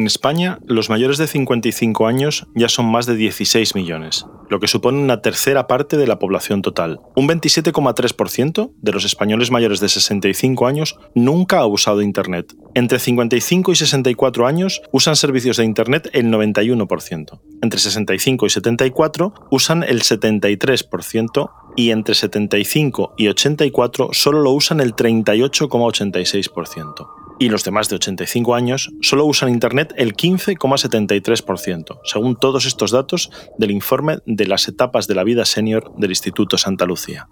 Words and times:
En 0.00 0.06
España, 0.06 0.58
los 0.64 0.88
mayores 0.88 1.18
de 1.18 1.26
55 1.26 2.06
años 2.06 2.46
ya 2.54 2.70
son 2.70 2.86
más 2.86 3.04
de 3.04 3.16
16 3.16 3.74
millones, 3.74 4.24
lo 4.48 4.58
que 4.58 4.66
supone 4.66 4.98
una 4.98 5.20
tercera 5.20 5.66
parte 5.66 5.98
de 5.98 6.06
la 6.06 6.18
población 6.18 6.62
total. 6.62 7.00
Un 7.16 7.28
27,3% 7.28 8.72
de 8.80 8.92
los 8.92 9.04
españoles 9.04 9.50
mayores 9.50 9.78
de 9.78 9.90
65 9.90 10.66
años 10.66 10.96
nunca 11.14 11.58
ha 11.58 11.66
usado 11.66 12.00
Internet. 12.00 12.54
Entre 12.72 12.98
55 12.98 13.72
y 13.72 13.76
64 13.76 14.46
años 14.46 14.80
usan 14.90 15.16
servicios 15.16 15.58
de 15.58 15.66
Internet 15.66 16.08
el 16.14 16.32
91%. 16.32 17.38
Entre 17.60 17.78
65 17.78 18.46
y 18.46 18.48
74 18.48 19.34
usan 19.50 19.82
el 19.82 20.00
73% 20.00 21.50
y 21.76 21.90
entre 21.90 22.14
75 22.14 23.12
y 23.18 23.28
84 23.28 24.08
solo 24.12 24.40
lo 24.40 24.52
usan 24.52 24.80
el 24.80 24.96
38,86% 24.96 27.19
y 27.40 27.48
los 27.48 27.64
de 27.64 27.72
más 27.72 27.88
de 27.88 27.96
85 27.96 28.54
años 28.54 28.92
solo 29.00 29.24
usan 29.24 29.48
Internet 29.48 29.92
el 29.96 30.14
15,73%, 30.14 32.00
según 32.04 32.36
todos 32.36 32.66
estos 32.66 32.92
datos 32.92 33.30
del 33.58 33.72
informe 33.72 34.18
de 34.26 34.46
las 34.46 34.68
etapas 34.68 35.08
de 35.08 35.14
la 35.16 35.24
vida 35.24 35.44
senior 35.44 35.90
del 35.96 36.10
Instituto 36.10 36.58
Santa 36.58 36.84
Lucía. 36.84 37.28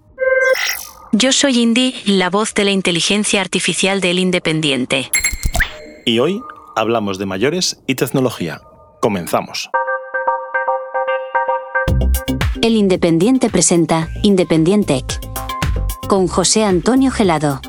Yo 1.13 1.31
soy 1.31 1.61
Indy, 1.61 1.95
la 2.07 2.31
voz 2.31 2.55
de 2.55 2.65
la 2.65 2.71
inteligencia 2.71 3.41
artificial 3.41 4.01
del 4.01 4.19
Independiente. 4.19 5.11
Y 6.05 6.19
hoy 6.19 6.41
hablamos 6.75 7.19
de 7.19 7.27
mayores 7.27 7.83
y 7.87 7.95
tecnología. 7.95 8.63
Comenzamos. 9.01 9.71
El 12.63 12.77
Independiente 12.77 13.51
presenta 13.51 14.09
Independiente 14.23 15.05
con 16.09 16.27
José 16.27 16.65
Antonio 16.65 17.11
Gelado. 17.11 17.61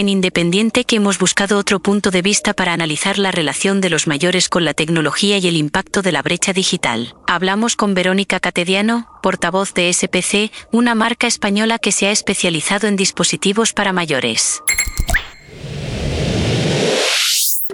En 0.00 0.08
Independiente 0.08 0.86
que 0.86 0.96
hemos 0.96 1.18
buscado 1.18 1.58
otro 1.58 1.78
punto 1.78 2.10
de 2.10 2.22
vista 2.22 2.54
para 2.54 2.72
analizar 2.72 3.18
la 3.18 3.32
relación 3.32 3.82
de 3.82 3.90
los 3.90 4.06
mayores 4.06 4.48
con 4.48 4.64
la 4.64 4.72
tecnología 4.72 5.36
y 5.36 5.46
el 5.46 5.56
impacto 5.56 6.00
de 6.00 6.10
la 6.10 6.22
brecha 6.22 6.54
digital. 6.54 7.14
Hablamos 7.26 7.76
con 7.76 7.92
Verónica 7.92 8.40
Catediano, 8.40 9.10
portavoz 9.22 9.74
de 9.74 9.92
SPC, 9.92 10.52
una 10.72 10.94
marca 10.94 11.26
española 11.26 11.78
que 11.78 11.92
se 11.92 12.06
ha 12.06 12.12
especializado 12.12 12.88
en 12.88 12.96
dispositivos 12.96 13.74
para 13.74 13.92
mayores. 13.92 14.62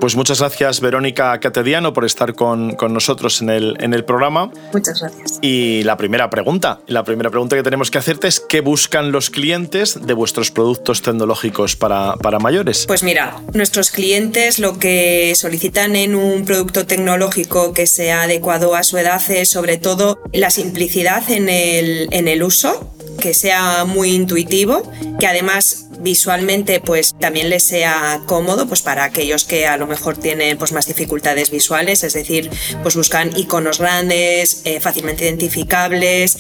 Pues 0.01 0.17
muchas 0.17 0.41
gracias, 0.41 0.81
Verónica 0.81 1.39
Catediano, 1.41 1.93
por 1.93 2.05
estar 2.05 2.35
con, 2.35 2.77
nosotros 2.89 3.43
en 3.43 3.51
el, 3.51 3.77
en 3.81 3.95
el 3.95 4.05
programa. 4.05 4.51
Muchas 4.73 5.01
gracias. 5.01 5.39
Y 5.43 5.83
la 5.85 5.97
primera 5.97 6.31
pregunta, 6.31 6.81
la 6.87 7.05
primera 7.05 7.31
pregunta 7.31 7.57
que 7.57 7.63
tenemos 7.63 7.91
que 7.91 7.99
hacerte 7.99 8.29
es 8.29 8.41
¿qué 8.41 8.61
buscan 8.61 9.13
los 9.13 9.31
clientes 9.31 9.99
de 10.07 10.15
vuestros 10.15 10.51
productos 10.51 11.03
tecnológicos 11.03 11.77
para, 11.77 12.17
para 12.17 12.39
mayores? 12.39 12.87
Pues 12.87 13.03
mira, 13.03 13.41
nuestros 13.55 13.91
clientes 13.91 14.59
lo 14.59 14.79
que 14.79 15.35
solicitan 15.37 15.97
en 15.97 16.15
un 16.15 16.45
producto 16.45 16.87
tecnológico 16.87 17.73
que 17.73 17.87
sea 17.87 18.23
adecuado 18.23 18.75
a 18.75 18.83
su 18.83 18.99
edad 18.99 19.23
es 19.31 19.49
sobre 19.49 19.79
todo 19.79 20.21
la 20.33 20.51
simplicidad 20.51 21.29
en 21.31 21.49
el, 21.49 22.09
en 22.11 22.29
el 22.29 22.43
uso, 22.43 22.93
que 23.17 23.35
sea 23.35 23.85
muy 23.85 24.11
intuitivo, 24.11 24.83
que 25.19 25.27
además 25.27 25.87
visualmente 26.01 26.81
pues 26.81 27.15
también 27.19 27.51
les 27.51 27.65
sea 27.65 28.21
cómodo 28.27 28.67
pues 28.67 28.83
para 28.83 29.05
aquellos 29.05 29.45
que 29.45 29.67
a 29.67 29.77
lo 29.77 29.87
mejor 29.87 30.17
tienen 30.17 30.59
pues 30.59 30.73
más 30.73 30.87
dificultades 30.87 31.51
visuales 31.51 32.05
es 32.05 32.13
decir 32.13 32.51
pues 32.83 32.97
buscan 32.97 33.37
iconos 33.37 33.79
grandes 33.79 34.63
eh, 34.65 34.81
fácilmente 34.81 35.25
identificables. 35.25 36.39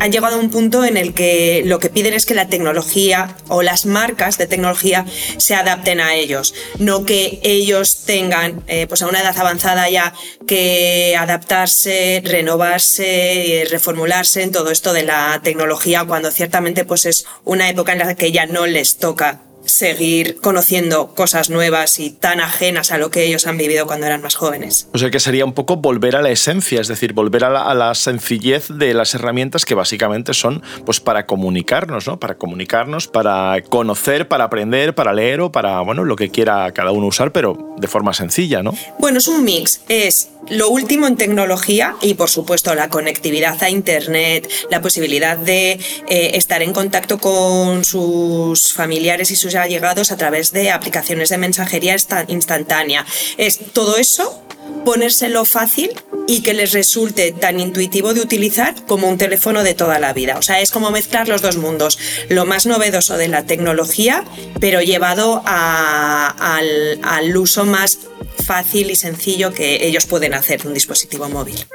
Han 0.00 0.12
llegado 0.12 0.36
a 0.36 0.38
un 0.38 0.50
punto 0.50 0.84
en 0.84 0.96
el 0.96 1.14
que 1.14 1.62
lo 1.64 1.78
que 1.78 1.90
piden 1.90 2.14
es 2.14 2.26
que 2.26 2.34
la 2.34 2.48
tecnología 2.48 3.36
o 3.48 3.62
las 3.62 3.86
marcas 3.86 4.38
de 4.38 4.46
tecnología 4.46 5.04
se 5.36 5.54
adapten 5.54 6.00
a 6.00 6.14
ellos 6.14 6.54
no 6.78 7.04
que 7.04 7.40
ellos 7.42 8.04
tengan 8.04 8.62
eh, 8.66 8.86
pues 8.86 9.02
a 9.02 9.06
una 9.06 9.20
edad 9.20 9.36
avanzada 9.38 9.88
ya 9.90 10.14
que 10.46 11.16
adaptarse 11.18 12.22
renovarse 12.24 13.66
reformularse 13.70 14.42
en 14.42 14.52
todo 14.52 14.70
esto 14.70 14.92
de 14.92 15.04
la 15.04 15.40
tecnología 15.42 16.04
cuando 16.14 16.30
ciertamente 16.30 16.84
pues 16.84 17.06
es 17.06 17.26
una 17.42 17.68
época 17.68 17.90
en 17.90 17.98
la 17.98 18.14
que 18.14 18.30
ya 18.30 18.46
no 18.46 18.66
les 18.66 18.98
toca 18.98 19.40
seguir 19.64 20.36
conociendo 20.40 21.08
cosas 21.14 21.50
nuevas 21.50 21.98
y 21.98 22.10
tan 22.10 22.40
ajenas 22.40 22.92
a 22.92 22.98
lo 22.98 23.10
que 23.10 23.24
ellos 23.24 23.46
han 23.46 23.58
vivido 23.58 23.86
cuando 23.86 24.06
eran 24.06 24.22
más 24.22 24.34
jóvenes. 24.34 24.88
O 24.92 24.98
sea 24.98 25.10
que 25.10 25.20
sería 25.20 25.44
un 25.44 25.52
poco 25.52 25.76
volver 25.76 26.16
a 26.16 26.22
la 26.22 26.30
esencia, 26.30 26.80
es 26.80 26.88
decir, 26.88 27.12
volver 27.12 27.44
a 27.44 27.74
la, 27.74 27.94
sencillez 27.94 28.68
de 28.68 28.94
las 28.94 29.14
herramientas 29.14 29.64
que 29.64 29.74
básicamente 29.74 30.34
son 30.34 30.62
pues 30.84 31.00
para 31.00 31.26
comunicarnos, 31.26 32.06
¿no? 32.06 32.18
Para 32.18 32.36
comunicarnos, 32.36 33.08
para 33.08 33.62
conocer, 33.68 34.28
para 34.28 34.44
aprender, 34.44 34.94
para 34.94 35.12
leer 35.12 35.40
o 35.40 35.52
para, 35.52 35.80
bueno, 35.80 36.04
lo 36.04 36.16
que 36.16 36.30
quiera 36.30 36.70
cada 36.72 36.92
uno 36.92 37.06
usar, 37.06 37.32
pero 37.32 37.74
de 37.76 37.88
forma 37.88 38.12
sencilla, 38.14 38.62
¿no? 38.62 38.74
Bueno, 38.98 39.18
es 39.18 39.28
un 39.28 39.44
mix, 39.44 39.80
es 39.88 40.28
lo 40.48 40.68
último 40.68 41.06
en 41.06 41.16
tecnología 41.16 41.96
y 42.02 42.14
por 42.14 42.28
supuesto 42.28 42.74
la 42.74 42.88
conectividad 42.88 43.62
a 43.62 43.70
Internet, 43.70 44.50
la 44.70 44.82
posibilidad 44.82 45.36
de 45.36 45.72
eh, 45.72 46.30
estar 46.34 46.62
en 46.62 46.72
contacto 46.72 47.18
con 47.18 47.84
sus 47.84 48.72
familiares 48.72 49.30
y 49.30 49.36
sus 49.36 49.53
allegados 49.54 50.12
a 50.12 50.16
través 50.16 50.52
de 50.52 50.70
aplicaciones 50.70 51.28
de 51.28 51.38
mensajería 51.38 51.96
instantánea. 52.28 53.06
Es 53.36 53.58
todo 53.72 53.96
eso 53.96 54.40
ponérselo 54.84 55.44
fácil 55.44 55.90
y 56.26 56.42
que 56.42 56.54
les 56.54 56.72
resulte 56.72 57.32
tan 57.32 57.60
intuitivo 57.60 58.14
de 58.14 58.20
utilizar 58.20 58.74
como 58.86 59.08
un 59.08 59.18
teléfono 59.18 59.62
de 59.62 59.74
toda 59.74 59.98
la 59.98 60.12
vida. 60.12 60.38
O 60.38 60.42
sea, 60.42 60.60
es 60.60 60.70
como 60.70 60.90
mezclar 60.90 61.28
los 61.28 61.42
dos 61.42 61.56
mundos, 61.56 61.98
lo 62.28 62.46
más 62.46 62.66
novedoso 62.66 63.16
de 63.16 63.28
la 63.28 63.44
tecnología, 63.44 64.24
pero 64.60 64.80
llevado 64.80 65.42
al, 65.44 66.98
al 67.02 67.36
uso 67.36 67.64
más 67.64 67.98
fácil 68.44 68.90
y 68.90 68.96
sencillo 68.96 69.52
que 69.52 69.86
ellos 69.86 70.06
pueden 70.06 70.34
hacer 70.34 70.62
de 70.62 70.68
un 70.68 70.74
dispositivo 70.74 71.28
móvil. 71.28 71.66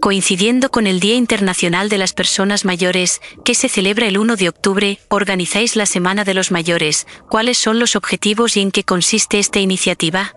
Coincidiendo 0.00 0.70
con 0.70 0.86
el 0.86 1.00
Día 1.00 1.16
Internacional 1.16 1.88
de 1.88 1.98
las 1.98 2.12
Personas 2.12 2.64
Mayores, 2.64 3.20
que 3.44 3.54
se 3.54 3.68
celebra 3.68 4.06
el 4.06 4.16
1 4.16 4.36
de 4.36 4.48
octubre, 4.48 5.00
organizáis 5.08 5.74
la 5.74 5.86
Semana 5.86 6.24
de 6.24 6.34
los 6.34 6.52
Mayores. 6.52 7.06
¿Cuáles 7.28 7.58
son 7.58 7.80
los 7.80 7.96
objetivos 7.96 8.56
y 8.56 8.60
en 8.60 8.70
qué 8.70 8.84
consiste 8.84 9.40
esta 9.40 9.58
iniciativa? 9.58 10.34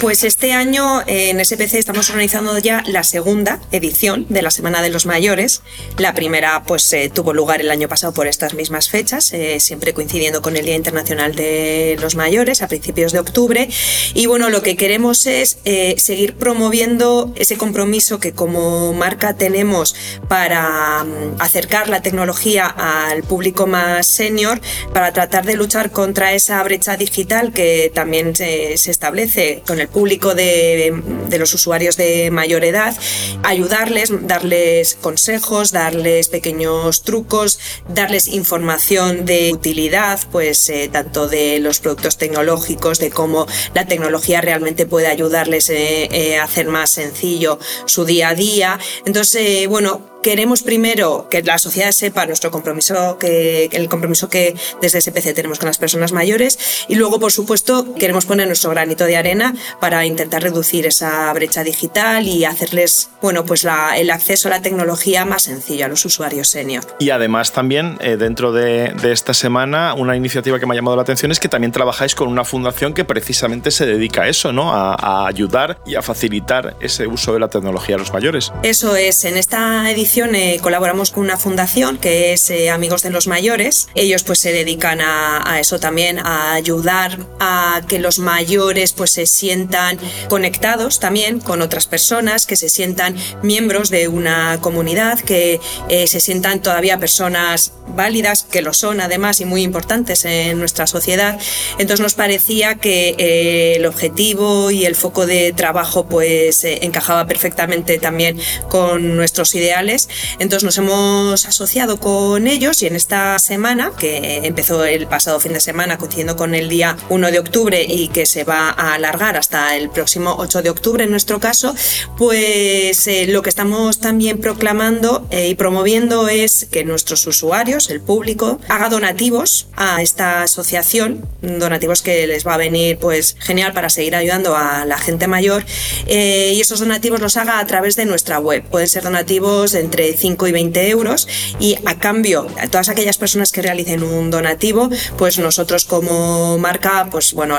Pues 0.00 0.24
este 0.24 0.52
año 0.52 1.02
en 1.06 1.42
SPC 1.42 1.74
estamos 1.74 2.10
organizando 2.10 2.58
ya 2.58 2.82
la 2.86 3.02
segunda 3.02 3.62
edición 3.72 4.26
de 4.28 4.42
la 4.42 4.50
Semana 4.50 4.82
de 4.82 4.90
los 4.90 5.06
Mayores. 5.06 5.62
La 5.96 6.12
primera 6.12 6.64
pues 6.64 6.92
eh, 6.92 7.10
tuvo 7.12 7.32
lugar 7.32 7.62
el 7.62 7.70
año 7.70 7.88
pasado 7.88 8.12
por 8.12 8.26
estas 8.26 8.52
mismas 8.52 8.90
fechas, 8.90 9.32
eh, 9.32 9.58
siempre 9.58 9.94
coincidiendo 9.94 10.42
con 10.42 10.54
el 10.54 10.66
Día 10.66 10.76
Internacional 10.76 11.34
de 11.34 11.96
los 11.98 12.14
Mayores 12.14 12.60
a 12.60 12.68
principios 12.68 13.12
de 13.12 13.20
octubre. 13.20 13.70
Y 14.12 14.26
bueno, 14.26 14.50
lo 14.50 14.60
que 14.60 14.76
queremos 14.76 15.24
es 15.24 15.58
eh, 15.64 15.94
seguir 15.96 16.34
promoviendo 16.34 17.32
ese 17.34 17.56
compromiso 17.56 18.20
que 18.20 18.32
como 18.32 18.92
marca 18.92 19.34
tenemos 19.34 19.96
para 20.28 21.04
mm, 21.04 21.40
acercar 21.40 21.88
la 21.88 22.02
tecnología 22.02 22.66
al 22.66 23.22
público 23.22 23.66
más 23.66 24.06
senior, 24.06 24.60
para 24.92 25.12
tratar 25.14 25.46
de 25.46 25.56
luchar 25.56 25.90
contra 25.90 26.34
esa 26.34 26.62
brecha 26.62 26.98
digital 26.98 27.54
que 27.54 27.90
también 27.94 28.36
se, 28.36 28.76
se 28.76 28.90
establece 28.90 29.62
con 29.66 29.80
el 29.80 29.85
público 29.88 30.34
de, 30.34 31.02
los 31.38 31.54
usuarios 31.54 31.96
de 31.96 32.30
mayor 32.30 32.64
edad, 32.64 32.96
ayudarles, 33.42 34.10
darles 34.26 34.94
consejos, 34.94 35.72
darles 35.72 36.28
pequeños 36.28 37.02
trucos, 37.02 37.58
darles 37.88 38.28
información 38.28 39.24
de 39.24 39.52
utilidad, 39.52 40.20
pues 40.32 40.68
eh, 40.68 40.88
tanto 40.90 41.28
de 41.28 41.58
los 41.60 41.80
productos 41.80 42.16
tecnológicos, 42.16 42.98
de 42.98 43.10
cómo 43.10 43.46
la 43.74 43.86
tecnología 43.86 44.40
realmente 44.40 44.86
puede 44.86 45.08
ayudarles 45.08 45.70
eh, 45.70 46.08
eh, 46.10 46.38
a 46.38 46.44
hacer 46.44 46.68
más 46.68 46.90
sencillo 46.90 47.58
su 47.84 48.04
día 48.04 48.30
a 48.30 48.34
día. 48.34 48.78
Entonces, 49.04 49.68
bueno, 49.68 50.15
queremos 50.26 50.64
primero 50.64 51.28
que 51.30 51.40
la 51.44 51.56
sociedad 51.56 51.92
sepa 51.92 52.26
nuestro 52.26 52.50
compromiso, 52.50 53.16
que, 53.16 53.66
el 53.70 53.88
compromiso 53.88 54.28
que 54.28 54.56
desde 54.82 55.00
SPC 55.00 55.34
tenemos 55.36 55.60
con 55.60 55.68
las 55.68 55.78
personas 55.78 56.10
mayores 56.10 56.58
y 56.88 56.96
luego, 56.96 57.20
por 57.20 57.30
supuesto, 57.30 57.94
queremos 57.94 58.26
poner 58.26 58.48
nuestro 58.48 58.70
granito 58.70 59.04
de 59.04 59.16
arena 59.16 59.54
para 59.78 60.04
intentar 60.04 60.42
reducir 60.42 60.84
esa 60.84 61.32
brecha 61.32 61.62
digital 61.62 62.26
y 62.26 62.44
hacerles, 62.44 63.08
bueno, 63.22 63.44
pues 63.44 63.64
el 63.96 64.10
acceso 64.10 64.48
a 64.48 64.50
la 64.50 64.62
tecnología 64.62 65.24
más 65.24 65.42
sencillo 65.42 65.84
a 65.84 65.88
los 65.88 66.04
usuarios 66.04 66.48
senior. 66.48 66.82
Y 66.98 67.10
además 67.10 67.52
también 67.52 67.96
eh, 68.00 68.16
dentro 68.16 68.50
de, 68.50 68.96
esta 69.04 69.32
semana 69.32 69.94
una 69.94 70.16
iniciativa 70.16 70.58
que 70.58 70.66
me 70.66 70.74
ha 70.74 70.76
llamado 70.76 70.96
la 70.96 71.02
atención 71.02 71.30
es 71.30 71.38
que 71.38 71.48
también 71.48 71.70
trabajáis 71.70 72.16
con 72.16 72.26
una 72.26 72.44
fundación 72.44 72.94
que 72.94 73.04
precisamente 73.04 73.70
se 73.70 73.86
dedica 73.86 74.22
a 74.22 74.28
eso, 74.28 74.52
¿no? 74.52 74.72
A, 74.72 74.96
a 74.96 75.28
ayudar 75.28 75.78
y 75.86 75.94
a 75.94 76.02
facilitar 76.02 76.76
ese 76.80 77.06
uso 77.06 77.32
de 77.32 77.38
la 77.38 77.46
tecnología 77.46 77.94
a 77.94 77.98
los 78.00 78.12
mayores. 78.12 78.52
Eso 78.64 78.96
es, 78.96 79.24
en 79.24 79.36
esta 79.36 79.88
edición 79.88 80.15
edición 80.16 80.62
colaboramos 80.62 81.10
con 81.10 81.24
una 81.24 81.36
fundación 81.36 81.98
que 81.98 82.32
es 82.32 82.50
Amigos 82.72 83.02
de 83.02 83.10
los 83.10 83.26
Mayores. 83.26 83.88
Ellos 83.94 84.22
pues 84.22 84.38
se 84.38 84.50
dedican 84.50 85.00
a, 85.02 85.58
eso 85.60 85.78
también, 85.78 86.18
a 86.18 86.54
ayudar 86.54 87.18
a 87.38 87.82
que 87.86 87.98
los 87.98 88.18
mayores 88.18 88.94
pues 88.94 89.10
se 89.10 89.26
sientan 89.26 89.98
conectados 90.28 91.00
también 91.00 91.38
con 91.38 91.60
otras 91.60 91.86
personas, 91.86 92.46
que 92.46 92.56
se 92.56 92.70
sientan 92.70 93.14
miembros 93.42 93.90
de 93.90 94.08
una 94.08 94.58
comunidad, 94.62 95.20
que 95.20 95.60
se 95.88 96.20
sientan 96.20 96.62
todavía 96.62 96.98
personas 96.98 97.72
válidas, 97.88 98.42
que 98.44 98.62
lo 98.62 98.72
son 98.72 99.00
además 99.00 99.40
y 99.40 99.44
muy 99.44 99.62
importantes 99.62 100.24
en 100.24 100.58
nuestra 100.58 100.86
sociedad. 100.86 101.38
Entonces 101.78 102.00
nos 102.00 102.14
parecía 102.14 102.76
que 102.76 103.14
eh, 103.18 103.74
el 103.76 103.86
objetivo 103.86 104.70
y 104.70 104.84
el 104.84 104.94
foco 104.94 105.26
de 105.26 105.52
trabajo 105.52 106.06
pues 106.06 106.64
eh, 106.64 106.80
encajaba 106.82 107.26
perfectamente 107.26 107.98
también 107.98 108.38
con 108.68 109.16
nuestros 109.16 109.54
ideales. 109.54 110.05
Entonces 110.38 110.64
nos 110.64 110.78
hemos 110.78 111.44
asociado 111.46 111.98
con 111.98 112.46
ellos 112.46 112.82
y 112.82 112.86
en 112.86 112.96
esta 112.96 113.38
semana, 113.38 113.92
que 113.98 114.40
empezó 114.44 114.84
el 114.84 115.06
pasado 115.06 115.40
fin 115.40 115.52
de 115.52 115.60
semana 115.60 115.98
coincidiendo 115.98 116.36
con 116.36 116.54
el 116.54 116.68
día 116.68 116.96
1 117.08 117.30
de 117.30 117.38
octubre 117.38 117.82
y 117.82 118.08
que 118.08 118.26
se 118.26 118.44
va 118.44 118.70
a 118.70 118.94
alargar 118.94 119.36
hasta 119.36 119.76
el 119.76 119.90
próximo 119.90 120.36
8 120.38 120.62
de 120.62 120.70
octubre 120.70 121.04
en 121.04 121.10
nuestro 121.10 121.40
caso, 121.40 121.74
pues 122.16 123.06
eh, 123.06 123.26
lo 123.28 123.42
que 123.42 123.48
estamos 123.48 124.00
también 124.00 124.38
proclamando 124.38 125.26
y 125.30 125.54
promoviendo 125.54 126.28
es 126.28 126.66
que 126.70 126.84
nuestros 126.84 127.26
usuarios, 127.26 127.90
el 127.90 128.00
público, 128.00 128.60
haga 128.68 128.88
donativos 128.88 129.68
a 129.76 130.02
esta 130.02 130.42
asociación, 130.42 131.26
donativos 131.42 132.02
que 132.02 132.26
les 132.26 132.46
va 132.46 132.54
a 132.54 132.56
venir 132.56 132.98
pues 132.98 133.36
genial 133.38 133.72
para 133.72 133.90
seguir 133.90 134.16
ayudando 134.16 134.56
a 134.56 134.84
la 134.84 134.98
gente 134.98 135.26
mayor 135.26 135.64
eh, 136.06 136.52
y 136.54 136.60
esos 136.60 136.80
donativos 136.80 137.20
los 137.20 137.36
haga 137.36 137.58
a 137.58 137.66
través 137.66 137.96
de 137.96 138.06
nuestra 138.06 138.38
web. 138.38 138.64
Pueden 138.64 138.88
ser 138.88 139.02
donativos 139.02 139.74
entre 139.86 140.12
5 140.16 140.46
y 140.48 140.52
20 140.52 140.90
euros 140.90 141.28
y 141.58 141.76
a 141.86 141.98
cambio 141.98 142.46
a 142.60 142.66
todas 142.68 142.88
aquellas 142.88 143.18
personas 143.18 143.52
que 143.52 143.62
realicen 143.62 144.02
un 144.02 144.30
donativo, 144.30 144.90
pues 145.16 145.38
nosotros 145.38 145.84
como 145.84 146.58
marca, 146.58 147.08
pues 147.10 147.32
bueno, 147.32 147.58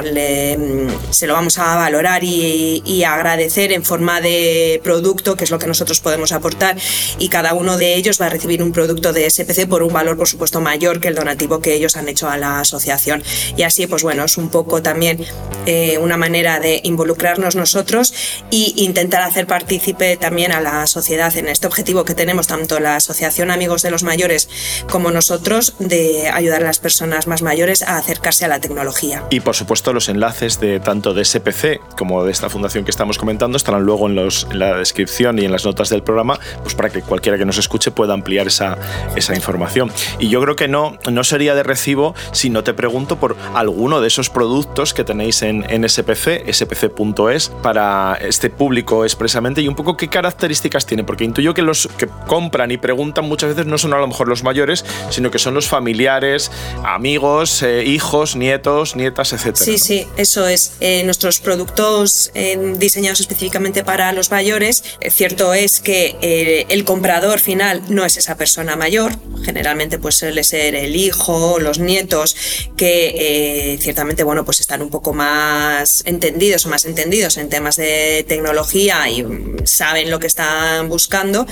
se 1.09 1.27
lo 1.27 1.33
vamos 1.33 1.57
a 1.57 1.75
valorar 1.75 2.23
y, 2.23 2.83
y 2.85 3.03
agradecer 3.03 3.71
en 3.71 3.83
forma 3.83 4.21
de 4.21 4.81
producto, 4.83 5.35
que 5.35 5.45
es 5.45 5.51
lo 5.51 5.59
que 5.59 5.67
nosotros 5.67 5.99
podemos 5.99 6.31
aportar 6.31 6.77
y 7.17 7.29
cada 7.29 7.53
uno 7.53 7.77
de 7.77 7.95
ellos 7.95 8.19
va 8.21 8.25
a 8.27 8.29
recibir 8.29 8.61
un 8.61 8.71
producto 8.71 9.13
de 9.13 9.29
SPC 9.29 9.67
por 9.67 9.83
un 9.83 9.93
valor, 9.93 10.17
por 10.17 10.27
supuesto, 10.27 10.61
mayor 10.61 10.99
que 10.99 11.07
el 11.07 11.15
donativo 11.15 11.59
que 11.61 11.73
ellos 11.73 11.95
han 11.95 12.07
hecho 12.09 12.29
a 12.29 12.37
la 12.37 12.59
asociación. 12.59 13.23
Y 13.55 13.63
así, 13.63 13.87
pues 13.87 14.03
bueno, 14.03 14.25
es 14.25 14.37
un 14.37 14.49
poco 14.49 14.81
también 14.81 15.25
eh, 15.65 15.97
una 15.99 16.17
manera 16.17 16.59
de 16.59 16.81
involucrarnos 16.83 17.55
nosotros 17.55 18.13
e 18.51 18.73
intentar 18.75 19.21
hacer 19.21 19.47
partícipe 19.47 20.17
también 20.17 20.51
a 20.51 20.61
la 20.61 20.87
sociedad 20.87 21.35
en 21.37 21.47
este 21.47 21.67
objetivo 21.67 22.05
que 22.05 22.13
tenemos, 22.17 22.47
tanto 22.47 22.81
la 22.81 22.97
Asociación 22.97 23.49
Amigos 23.51 23.81
de 23.81 23.91
los 23.91 24.03
Mayores 24.03 24.49
como 24.89 25.11
nosotros, 25.11 25.75
de 25.79 26.27
ayudar 26.27 26.63
a 26.63 26.65
las 26.65 26.79
personas 26.79 27.27
más 27.27 27.41
mayores 27.41 27.83
a 27.83 27.97
acercarse 27.97 28.43
a 28.43 28.49
la 28.49 28.59
tecnología. 28.59 29.23
Y 29.29 29.39
por 29.39 29.55
supuesto, 29.55 29.93
los 29.93 30.09
enlaces 30.09 30.59
de 30.59 30.81
tanto 30.81 31.13
de 31.13 31.23
SPC 31.23 31.79
como 31.97 32.25
de 32.25 32.31
esta 32.31 32.49
fundación 32.49 32.83
que 32.83 32.91
estamos 32.91 33.17
comentando 33.17 33.55
estarán 33.55 33.83
luego 33.83 34.07
en, 34.07 34.15
los, 34.15 34.47
en 34.51 34.59
la 34.59 34.75
descripción 34.75 35.39
y 35.39 35.45
en 35.45 35.51
las 35.51 35.63
notas 35.63 35.89
del 35.89 36.03
programa, 36.03 36.39
pues 36.63 36.75
para 36.75 36.89
que 36.89 37.01
cualquiera 37.01 37.37
que 37.37 37.45
nos 37.45 37.57
escuche 37.57 37.91
pueda 37.91 38.13
ampliar 38.13 38.47
esa, 38.47 38.77
esa 39.15 39.35
información. 39.35 39.91
Y 40.19 40.29
yo 40.29 40.41
creo 40.41 40.55
que 40.55 40.67
no, 40.67 40.97
no 41.09 41.23
sería 41.23 41.55
de 41.55 41.63
recibo 41.63 42.15
si 42.31 42.49
no 42.49 42.63
te 42.63 42.73
pregunto 42.73 43.17
por 43.17 43.37
alguno 43.53 44.01
de 44.01 44.07
esos 44.07 44.29
productos 44.29 44.93
que 44.93 45.03
tenéis 45.03 45.43
en, 45.43 45.65
en 45.69 45.87
SPC, 45.87 46.51
spc.es, 46.51 47.49
para 47.61 48.15
este 48.19 48.49
público 48.49 49.05
expresamente 49.05 49.61
y 49.61 49.67
un 49.67 49.75
poco 49.75 49.95
qué 49.95 50.07
características 50.07 50.85
tiene, 50.85 51.03
porque 51.03 51.23
intuyo 51.23 51.53
que 51.53 51.61
los 51.61 51.87
que 51.97 52.06
compran 52.27 52.71
y 52.71 52.77
preguntan 52.77 53.25
muchas 53.25 53.49
veces 53.49 53.65
no 53.65 53.77
son 53.77 53.93
a 53.93 53.97
lo 53.97 54.07
mejor 54.07 54.27
los 54.27 54.43
mayores, 54.43 54.85
sino 55.09 55.31
que 55.31 55.39
son 55.39 55.53
los 55.53 55.67
familiares, 55.67 56.51
amigos, 56.83 57.61
eh, 57.63 57.83
hijos, 57.85 58.35
nietos, 58.35 58.95
nietas, 58.95 59.33
etc. 59.33 59.55
Sí, 59.55 59.77
sí, 59.77 60.07
eso 60.17 60.47
es. 60.47 60.73
Eh, 60.79 61.03
nuestros 61.03 61.39
productos 61.39 62.31
eh, 62.33 62.75
diseñados 62.77 63.19
específicamente 63.19 63.83
para 63.83 64.11
los 64.11 64.31
mayores, 64.31 64.83
cierto 65.09 65.53
es 65.53 65.79
que 65.79 66.65
el 66.69 66.83
comprador 66.85 67.39
final 67.39 67.81
no 67.89 68.05
es 68.05 68.17
esa 68.17 68.35
persona 68.35 68.75
mayor, 68.75 69.13
generalmente 69.43 69.99
pues 69.99 70.15
suele 70.15 70.43
ser 70.43 70.75
el 70.75 70.95
hijo, 70.95 71.59
los 71.59 71.79
nietos, 71.79 72.35
que 72.75 73.77
ciertamente 73.81 74.23
bueno 74.23 74.45
pues 74.45 74.59
están 74.59 74.81
un 74.81 74.89
poco 74.89 75.13
más 75.13 76.03
entendidos 76.05 76.65
o 76.65 76.69
más 76.69 76.85
entendidos 76.85 77.37
en 77.37 77.49
temas 77.49 77.75
de 77.75 78.25
tecnología 78.27 79.09
y 79.09 79.25
saben 79.65 80.11
lo 80.11 80.19
que 80.19 80.27
están 80.27 80.89
buscando 80.89 81.45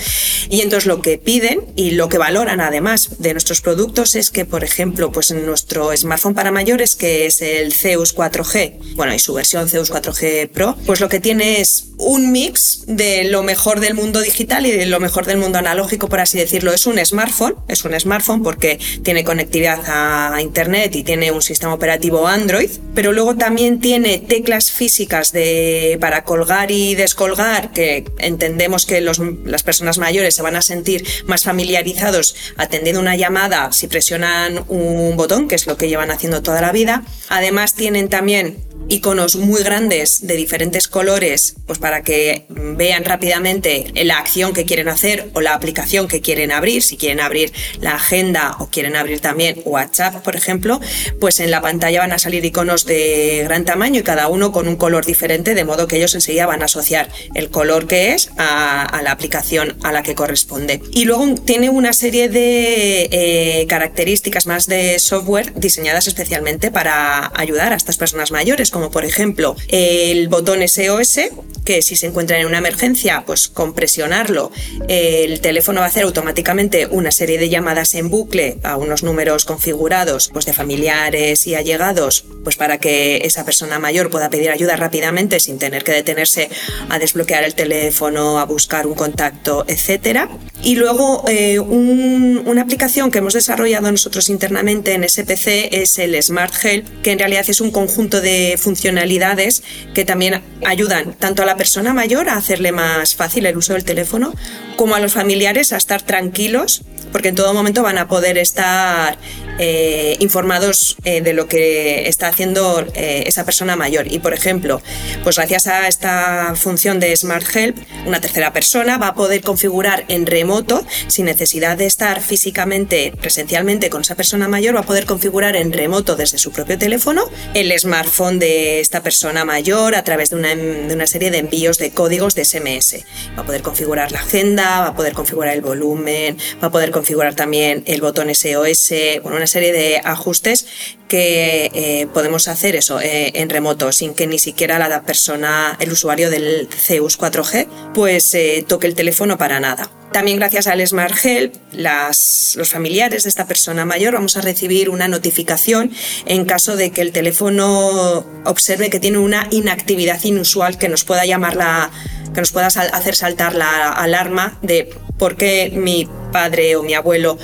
y 0.50 0.62
entonces 0.62 0.86
lo 0.88 1.02
que 1.02 1.18
piden 1.18 1.62
y 1.76 1.92
lo 1.92 2.10
que 2.10 2.18
valoran 2.18 2.62
además 2.62 3.20
de 3.20 3.34
nuestros 3.34 3.62
productos 3.62 4.16
es 4.16 4.32
que 4.32 4.46
por 4.46 4.64
ejemplo 4.64 5.12
pues 5.12 5.32
en 5.32 5.46
nuestro 5.46 5.96
smartphone 5.96 6.36
para 6.36 6.52
mayores 6.52 6.96
que 6.96 7.26
es 7.26 7.42
el 7.42 7.74
Zeus 7.74 8.16
4G 8.16 8.96
bueno 8.96 9.14
y 9.14 9.20
su 9.20 9.34
versión 9.34 9.68
Zeus 9.70 9.92
4G 9.92 10.50
Pro 10.50 10.78
pues 10.86 11.00
lo 11.00 11.10
que 11.10 11.20
tiene 11.20 11.62
es 11.62 11.86
un 11.98 12.32
mix 12.32 12.84
de 12.88 13.26
lo 13.26 13.44
mejor 13.44 13.80
del 13.80 13.94
mundo 13.94 14.20
digital 14.22 14.66
y 14.66 14.72
de 14.72 14.86
lo 14.86 15.00
mejor 15.00 15.26
del 15.26 15.38
mundo 15.38 15.58
analógico 15.58 16.10
por 16.10 16.20
así 16.20 16.38
decirlo. 16.38 16.74
Es 16.74 16.86
un 16.86 17.04
smartphone 17.04 17.56
es 17.68 17.84
un 17.86 18.00
smartphone 18.00 18.44
porque 18.44 18.80
tiene 19.04 19.24
conectividad 19.24 19.82
a 19.88 20.42
internet 20.42 20.96
y 20.96 21.04
tiene 21.04 21.32
un 21.32 21.42
sistema 21.42 21.74
operativo 21.74 22.28
Android, 22.28 22.70
pero 22.94 23.12
luego 23.12 23.36
también 23.36 23.80
tiene 23.80 24.20
teclas 24.20 24.72
físicas 24.72 25.32
de, 25.32 25.98
para 26.00 26.24
colgar 26.24 26.72
y 26.72 26.96
descolgar, 26.96 27.72
que 27.72 28.06
entendemos 28.20 28.86
que 28.86 29.02
las 29.02 29.64
personas 29.64 29.98
mayores 29.98 30.35
se 30.36 30.42
van 30.42 30.56
a 30.56 30.62
sentir 30.62 31.06
más 31.26 31.44
familiarizados 31.44 32.36
atendiendo 32.58 33.02
una 33.02 33.16
llamada 33.16 33.72
si 33.72 33.88
presionan 33.88 34.64
un 34.68 35.16
botón, 35.18 35.48
que 35.48 35.56
es 35.56 35.66
lo 35.68 35.78
que 35.78 35.88
llevan 35.88 36.12
haciendo 36.12 36.42
toda 36.44 36.62
la 36.62 36.72
vida. 36.72 37.04
Además 37.30 37.74
tienen 37.74 38.10
también 38.10 38.64
iconos 38.88 39.36
muy 39.36 39.64
grandes 39.64 40.28
de 40.28 40.36
diferentes 40.36 40.88
colores, 40.88 41.56
pues 41.66 41.80
para 41.80 42.04
que 42.04 42.46
vean 42.50 43.04
rápidamente 43.04 43.92
la 44.04 44.20
acción 44.20 44.54
que 44.54 44.66
quieren 44.66 44.88
hacer 44.90 45.30
o 45.34 45.42
la 45.42 45.54
aplicación 45.54 46.08
que 46.08 46.22
quieren 46.22 46.52
abrir, 46.52 46.84
si 46.84 46.98
quieren 46.98 47.20
abrir 47.20 47.52
la 47.82 47.96
agenda 47.96 48.56
o 48.60 48.68
quieren 48.68 48.96
abrir 48.96 49.20
también 49.20 49.62
WhatsApp, 49.66 50.24
por 50.24 50.36
ejemplo, 50.36 50.80
pues 51.20 51.40
en 51.40 51.52
la 51.52 51.62
pantalla 51.62 52.02
van 52.02 52.12
a 52.12 52.20
salir 52.20 52.46
iconos 52.46 52.86
de 52.86 53.42
gran 53.46 53.66
tamaño 53.66 54.00
y 54.00 54.04
cada 54.04 54.28
uno 54.28 54.52
con 54.52 54.68
un 54.68 54.76
color 54.76 55.06
diferente, 55.06 55.56
de 55.56 55.66
modo 55.66 55.88
que 55.88 55.98
ellos 55.98 56.14
enseguida 56.16 56.46
van 56.46 56.62
a 56.62 56.66
asociar 56.66 57.10
el 57.34 57.50
color 57.50 57.88
que 57.88 58.14
es 58.14 58.30
a, 58.38 59.02
la 59.04 59.12
aplicación 59.12 59.78
a 59.84 59.92
la 59.92 60.04
que 60.04 60.16
corresponde. 60.16 60.82
Y 60.92 61.06
luego 61.06 61.36
tiene 61.46 61.70
una 61.70 61.94
serie 61.94 62.30
de 62.30 63.10
eh, 63.12 63.66
características 63.68 64.48
más 64.48 64.68
de 64.68 65.00
software 65.00 65.54
diseñadas 65.56 66.08
especialmente 66.08 66.72
para 66.72 67.32
ayudar 67.36 67.74
a 67.74 67.76
estas 67.76 67.98
personas 67.98 68.32
mayores 68.32 68.65
como 68.72 68.92
por 68.92 69.06
ejemplo 69.06 69.56
el 69.68 70.28
botón 70.28 70.68
SOS, 70.68 71.20
que 71.66 71.82
si 71.82 71.96
se 71.96 72.06
encuentra 72.06 72.40
en 72.40 72.46
una 72.46 72.60
emergencia, 72.60 73.24
pues 73.26 73.48
con 73.48 73.74
presionarlo, 73.74 74.52
el 74.88 75.42
teléfono 75.42 75.80
va 75.80 75.88
a 75.88 75.90
hacer 75.90 76.04
automáticamente 76.04 76.86
una 76.86 77.12
serie 77.12 77.38
de 77.40 77.50
llamadas 77.50 77.96
en 77.96 78.10
bucle 78.10 78.60
a 78.64 78.78
unos 78.78 79.04
números 79.04 79.46
configurados 79.46 80.30
pues 80.32 80.46
de 80.46 80.54
familiares 80.54 81.48
y 81.48 81.56
allegados, 81.56 82.26
pues 82.44 82.56
para 82.56 82.78
que 82.78 83.18
esa 83.26 83.46
persona 83.46 83.80
mayor 83.80 84.10
pueda 84.10 84.30
pedir 84.30 84.52
ayuda 84.52 84.76
rápidamente 84.76 85.40
sin 85.40 85.58
tener 85.58 85.84
que 85.84 85.92
detenerse 85.92 86.50
a 86.90 87.00
desbloquear 87.00 87.44
el 87.44 87.56
teléfono, 87.56 88.40
a 88.40 88.46
buscar 88.46 88.86
un 88.86 88.94
contacto, 88.94 89.66
etcétera. 89.68 90.30
Y 90.64 90.76
luego 90.76 91.24
eh, 91.28 91.60
una 91.60 92.62
aplicación 92.62 93.12
que 93.12 93.20
hemos 93.20 93.34
desarrollado 93.34 93.92
nosotros 93.92 94.30
internamente 94.30 94.94
en 94.94 95.08
SPC 95.08 95.70
es 95.72 96.00
el 96.00 96.22
Smart 96.22 96.54
Help, 96.64 97.02
que 97.02 97.12
en 97.12 97.20
realidad 97.20 97.46
es 97.48 97.62
un 97.62 97.72
conjunto 97.72 98.22
de 98.22 98.55
funcionalidades 98.58 99.64
que 99.94 100.06
también 100.06 100.42
ayudan 100.66 101.14
tanto 101.14 101.44
a 101.44 101.46
la 101.46 101.58
persona 101.58 101.94
mayor 101.94 102.30
a 102.30 102.38
hacerle 102.38 102.72
más 102.72 103.16
fácil 103.16 103.46
el 103.46 103.58
uso 103.58 103.74
del 103.74 103.84
teléfono 103.84 104.34
como 104.76 104.96
a 104.96 105.00
los 105.00 105.14
familiares 105.14 105.74
a 105.74 105.78
estar 105.78 106.02
tranquilos 106.02 106.82
porque 107.12 107.30
en 107.30 107.36
todo 107.36 107.54
momento 107.54 107.82
van 107.82 107.98
a 107.98 108.08
poder 108.08 108.38
estar 108.38 109.18
eh, 109.58 110.18
informados 110.20 110.98
eh, 111.06 111.22
de 111.22 111.34
lo 111.34 111.48
que 111.48 112.08
está 112.08 112.28
haciendo 112.28 112.86
eh, 112.94 113.24
esa 113.26 113.46
persona 113.46 113.76
mayor. 113.76 114.12
Y 114.12 114.20
por 114.20 114.34
ejemplo, 114.34 114.82
pues 115.24 115.38
gracias 115.38 115.68
a 115.68 115.88
esta 115.88 116.54
función 116.56 117.00
de 117.00 117.16
Smart 117.16 117.46
Help, 117.56 117.78
una 118.06 118.20
tercera 118.20 118.52
persona 118.52 118.98
va 118.98 119.08
a 119.10 119.14
poder 119.16 119.42
configurar 119.42 120.06
en 120.08 120.26
remoto, 120.26 120.86
sin 121.08 121.26
necesidad 121.26 121.78
de 121.78 121.86
estar 121.86 122.22
físicamente, 122.22 123.14
presencialmente 123.20 123.90
con 123.90 124.02
esa 124.02 124.16
persona 124.16 124.48
mayor, 124.48 124.76
va 124.76 124.82
a 124.82 124.86
poder 124.86 125.06
configurar 125.06 125.56
en 125.56 125.72
remoto 125.72 126.16
desde 126.16 126.38
su 126.38 126.52
propio 126.52 126.78
teléfono 126.78 127.24
el 127.54 127.78
smartphone 127.80 128.40
de 128.40 128.80
esta 128.80 129.02
persona 129.04 129.46
mayor 129.46 129.96
a 129.96 130.04
través 130.04 130.32
de 130.32 130.36
una, 130.36 130.56
de 130.56 130.94
una 130.94 131.08
serie 131.08 131.32
de 131.32 131.38
envíos 131.38 131.78
de 131.78 131.92
códigos 131.92 132.36
de 132.36 132.44
SMS. 132.44 133.06
Va 133.38 133.44
a 133.44 133.46
poder 133.46 133.62
configurar 133.62 134.12
la 134.12 134.20
agenda, 134.20 134.82
va 134.82 134.88
a 134.88 134.96
poder 134.96 135.14
configurar 135.14 135.54
el 135.54 135.62
volumen, 135.62 136.38
va 136.62 136.68
a 136.68 136.72
poder 136.72 136.92
configurar 136.92 137.36
también 137.36 137.84
el 137.86 138.02
botón 138.02 138.34
SOS, 138.34 138.94
bueno, 139.22 139.38
una 139.38 139.45
serie 139.48 139.72
de 139.72 140.02
ajustes 140.04 140.68
que 141.08 141.72
eh, 141.74 142.08
podemos 142.14 142.48
hacer 142.48 142.76
eso 142.76 143.00
eh, 143.00 143.32
en 143.36 143.50
remoto 143.50 143.92
sin 143.92 144.14
que 144.14 144.28
ni 144.28 144.40
siquiera 144.40 144.80
la 144.80 145.04
persona, 145.04 145.78
el 145.80 145.92
usuario 145.92 146.30
del 146.30 146.68
Zeus 146.72 147.20
4G, 147.20 147.68
pues 147.94 148.34
eh, 148.34 148.66
toque 148.68 148.88
el 148.88 148.96
teléfono 148.96 149.38
para 149.38 149.60
nada. 149.60 149.90
También 150.12 150.38
gracias 150.38 150.68
al 150.68 150.86
Smart 150.88 151.14
Help, 151.26 151.56
los 151.74 152.70
familiares 152.70 153.24
de 153.24 153.30
esta 153.30 153.48
persona 153.48 153.84
mayor 153.84 154.14
vamos 154.14 154.38
a 154.38 154.42
recibir 154.42 154.90
una 154.90 155.10
notificación 155.10 155.92
en 156.26 156.46
caso 156.46 156.78
de 156.78 156.92
que 156.92 157.02
el 157.02 157.12
teléfono 157.12 158.26
observe 158.46 158.90
que 158.90 159.02
tiene 159.02 159.18
una 159.18 159.48
inactividad 159.52 160.24
inusual 160.24 160.78
que 160.78 160.88
nos 160.88 161.04
pueda 161.04 161.26
llamar 161.26 161.58
la, 161.58 161.92
que 162.34 162.40
nos 162.40 162.52
pueda 162.52 162.68
hacer 162.68 163.16
saltar 163.16 163.56
la 163.56 163.90
alarma 163.90 164.58
de 164.62 164.90
por 165.18 165.36
qué 165.36 165.72
mi 165.74 166.08
padre 166.32 166.76
o 166.76 166.84
mi 166.84 166.94
abuelo 166.94 167.38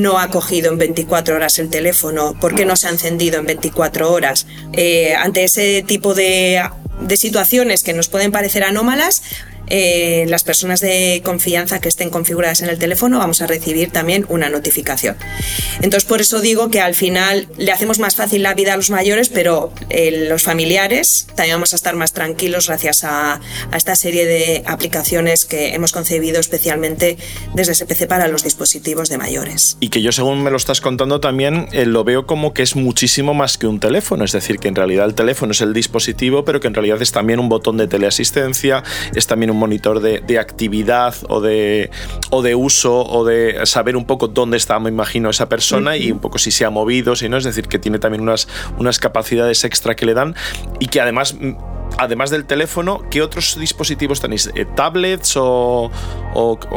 no 0.00 0.18
ha 0.18 0.28
cogido 0.28 0.72
en 0.72 0.78
24 0.78 1.36
horas 1.36 1.58
el 1.58 1.68
teléfono, 1.68 2.34
por 2.40 2.54
qué 2.54 2.64
no 2.64 2.76
se 2.76 2.88
ha 2.88 2.90
encendido 2.90 3.38
en 3.38 3.46
24 3.46 4.12
horas. 4.12 4.46
Eh, 4.72 5.14
ante 5.14 5.44
ese 5.44 5.82
tipo 5.86 6.14
de, 6.14 6.62
de 7.00 7.16
situaciones 7.16 7.82
que 7.82 7.92
nos 7.92 8.08
pueden 8.08 8.32
parecer 8.32 8.64
anómalas, 8.64 9.22
eh, 9.68 10.26
las 10.28 10.44
personas 10.44 10.80
de 10.80 11.22
confianza 11.24 11.80
que 11.80 11.88
estén 11.88 12.10
configuradas 12.10 12.62
en 12.62 12.68
el 12.68 12.78
teléfono 12.78 13.18
vamos 13.18 13.42
a 13.42 13.46
recibir 13.46 13.90
también 13.90 14.26
una 14.28 14.48
notificación. 14.48 15.16
Entonces, 15.76 16.04
por 16.04 16.20
eso 16.20 16.40
digo 16.40 16.70
que 16.70 16.80
al 16.80 16.94
final 16.94 17.48
le 17.56 17.72
hacemos 17.72 17.98
más 17.98 18.16
fácil 18.16 18.42
la 18.42 18.54
vida 18.54 18.74
a 18.74 18.76
los 18.76 18.90
mayores, 18.90 19.28
pero 19.28 19.72
eh, 19.88 20.26
los 20.28 20.42
familiares 20.42 21.26
también 21.34 21.56
vamos 21.56 21.72
a 21.72 21.76
estar 21.76 21.94
más 21.96 22.12
tranquilos 22.12 22.68
gracias 22.68 23.04
a, 23.04 23.40
esta 23.74 23.96
serie 23.96 24.26
de 24.26 24.62
aplicaciones 24.66 25.44
que 25.44 25.74
hemos 25.74 25.92
concebido 25.92 26.40
especialmente 26.40 27.16
desde 27.54 27.74
SPC 27.74 28.06
para 28.06 28.28
los 28.28 28.44
dispositivos 28.44 29.08
de 29.08 29.18
mayores. 29.18 29.76
Y 29.80 29.88
que 29.88 30.02
yo, 30.02 30.12
según 30.12 30.42
me 30.42 30.50
lo 30.50 30.56
estás 30.56 30.80
contando, 30.80 31.20
también 31.20 31.68
eh, 31.72 31.86
lo 31.86 32.04
veo 32.04 32.26
como 32.26 32.52
que 32.52 32.62
es 32.62 32.76
muchísimo 32.76 33.34
más 33.34 33.58
que 33.58 33.66
un 33.66 33.80
teléfono, 33.80 34.24
es 34.24 34.32
decir, 34.32 34.58
que 34.58 34.68
en 34.68 34.74
realidad 34.74 35.06
el 35.06 35.14
teléfono 35.14 35.52
es 35.52 35.60
el 35.60 35.72
dispositivo, 35.72 36.44
pero 36.44 36.60
que 36.60 36.68
en 36.68 36.74
realidad 36.74 37.00
es 37.00 37.12
también 37.12 37.40
un 37.40 37.48
botón 37.48 37.76
de 37.76 37.88
teleasistencia, 37.88 38.82
es 39.14 39.26
también 39.26 39.50
un 39.52 39.58
monitor 39.58 40.00
de, 40.00 40.38
actividad 40.38 41.14
o 41.28 41.40
de, 41.40 41.90
o 42.30 42.42
de 42.42 42.54
uso 42.54 43.04
o 43.04 43.24
de 43.24 43.64
saber 43.64 43.96
un 43.96 44.06
poco 44.06 44.28
dónde 44.28 44.56
está, 44.56 44.78
me 44.78 44.88
imagino, 44.88 45.30
esa 45.30 45.48
persona 45.48 45.96
y 45.96 46.10
un 46.10 46.18
poco 46.18 46.38
si 46.38 46.50
se 46.50 46.64
ha 46.64 46.70
movido, 46.70 47.14
si 47.16 47.28
no, 47.28 47.36
es 47.36 47.44
decir, 47.44 47.68
que 47.68 47.78
tiene 47.78 47.98
también 47.98 48.22
unas, 48.22 48.48
unas 48.78 48.98
capacidades 48.98 49.64
extra 49.64 49.94
que 49.94 50.06
le 50.06 50.14
dan 50.14 50.34
y 50.80 50.86
que 50.86 51.00
además 51.00 51.36
además 51.98 52.30
del 52.30 52.44
teléfono, 52.44 53.02
¿qué 53.10 53.22
otros 53.22 53.58
dispositivos 53.58 54.20
tenéis? 54.20 54.50
Eh, 54.54 54.64
¿Tablets 54.64 55.34
o, 55.36 55.90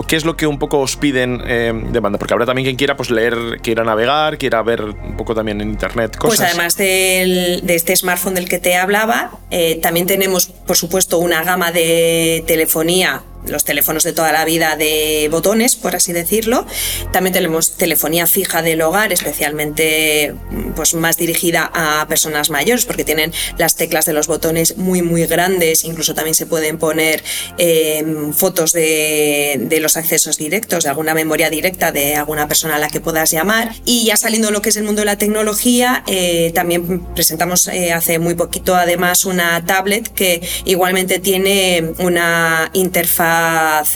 qué 0.07 0.15
es 0.15 0.25
lo 0.25 0.35
que 0.35 0.47
un 0.47 0.59
poco 0.59 0.79
os 0.79 0.95
piden 0.97 1.41
eh, 1.45 1.73
de 1.73 1.99
banda? 1.99 2.17
Porque 2.17 2.33
habrá 2.33 2.45
también 2.45 2.65
quien 2.65 2.75
quiera 2.75 2.95
pues, 2.95 3.09
leer, 3.09 3.59
quiera 3.61 3.83
navegar, 3.83 4.37
quiera 4.37 4.61
ver 4.63 4.81
un 4.81 5.17
poco 5.17 5.35
también 5.35 5.61
en 5.61 5.69
internet 5.69 6.15
cosas. 6.17 6.39
Pues 6.39 6.49
además 6.49 6.77
de 6.77 7.61
este 7.67 7.95
smartphone 7.95 8.35
del 8.35 8.49
que 8.49 8.59
te 8.59 8.75
hablaba, 8.75 9.31
eh, 9.51 9.79
también 9.81 10.07
tenemos, 10.07 10.47
por 10.47 10.77
supuesto, 10.77 11.17
una 11.17 11.43
gama 11.43 11.71
de 11.71 12.43
telefonía 12.47 13.23
los 13.47 13.65
teléfonos 13.65 14.03
de 14.03 14.13
toda 14.13 14.31
la 14.31 14.45
vida 14.45 14.75
de 14.75 15.27
botones, 15.31 15.75
por 15.75 15.95
así 15.95 16.13
decirlo. 16.13 16.65
También 17.11 17.33
tenemos 17.33 17.75
telefonía 17.77 18.27
fija 18.27 18.61
del 18.61 18.81
hogar, 18.81 19.13
especialmente 19.13 20.33
pues, 20.75 20.93
más 20.93 21.17
dirigida 21.17 21.71
a 21.73 22.07
personas 22.07 22.49
mayores, 22.49 22.85
porque 22.85 23.03
tienen 23.03 23.33
las 23.57 23.75
teclas 23.75 24.05
de 24.05 24.13
los 24.13 24.27
botones 24.27 24.77
muy, 24.77 25.01
muy 25.01 25.25
grandes. 25.25 25.83
Incluso 25.83 26.15
también 26.15 26.35
se 26.35 26.45
pueden 26.45 26.77
poner 26.77 27.23
em, 27.57 28.33
fotos 28.33 28.73
de, 28.73 29.67
los 29.81 29.97
accesos 29.97 30.37
directos, 30.37 30.85
de 30.85 30.89
alguna 30.89 31.13
memoria 31.13 31.49
directa 31.49 31.91
de 31.91 32.15
alguna 32.15 32.47
persona 32.47 32.75
a 32.75 32.79
la 32.79 32.89
que 32.89 33.01
puedas 33.01 33.31
llamar. 33.31 33.73
Y 33.85 34.05
ya 34.05 34.17
saliendo 34.17 34.51
lo 34.51 34.61
que 34.61 34.69
es 34.69 34.77
el 34.77 34.83
mundo 34.83 35.01
de 35.01 35.05
la 35.05 35.17
tecnología, 35.17 36.03
eh, 36.07 36.51
también 36.55 37.05
presentamos 37.13 37.67
eh, 37.67 37.91
hace 37.91 38.19
muy 38.19 38.35
poquito 38.35 38.75
además 38.75 39.25
una 39.25 39.63
tablet 39.65 40.07
que 40.13 40.41
igualmente 40.65 41.19
tiene 41.19 41.93
una 41.99 42.69
interfaz 42.73 43.34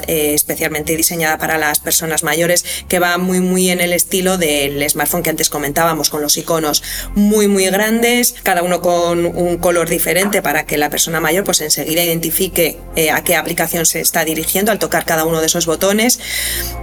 eh, 0.07 0.33
especialmente 0.33 0.95
diseñada 0.95 1.37
para 1.37 1.57
las 1.57 1.79
personas 1.79 2.23
mayores 2.23 2.65
que 2.87 2.99
va 2.99 3.17
muy 3.17 3.39
muy 3.39 3.69
en 3.69 3.81
el 3.81 3.93
estilo 3.93 4.37
del 4.37 4.87
smartphone 4.89 5.23
que 5.23 5.29
antes 5.29 5.49
comentábamos 5.49 6.09
con 6.09 6.21
los 6.21 6.37
iconos 6.37 6.83
muy 7.15 7.47
muy 7.47 7.65
grandes 7.65 8.35
cada 8.43 8.63
uno 8.63 8.81
con 8.81 9.25
un 9.25 9.57
color 9.57 9.89
diferente 9.89 10.41
para 10.41 10.65
que 10.65 10.77
la 10.77 10.89
persona 10.89 11.19
mayor 11.19 11.43
pues 11.43 11.61
enseguida 11.61 12.03
identifique 12.03 12.77
eh, 12.95 13.11
a 13.11 13.23
qué 13.23 13.35
aplicación 13.35 13.85
se 13.85 13.99
está 13.99 14.25
dirigiendo 14.25 14.71
al 14.71 14.79
tocar 14.79 15.05
cada 15.05 15.25
uno 15.25 15.39
de 15.39 15.47
esos 15.47 15.65
botones. 15.65 16.19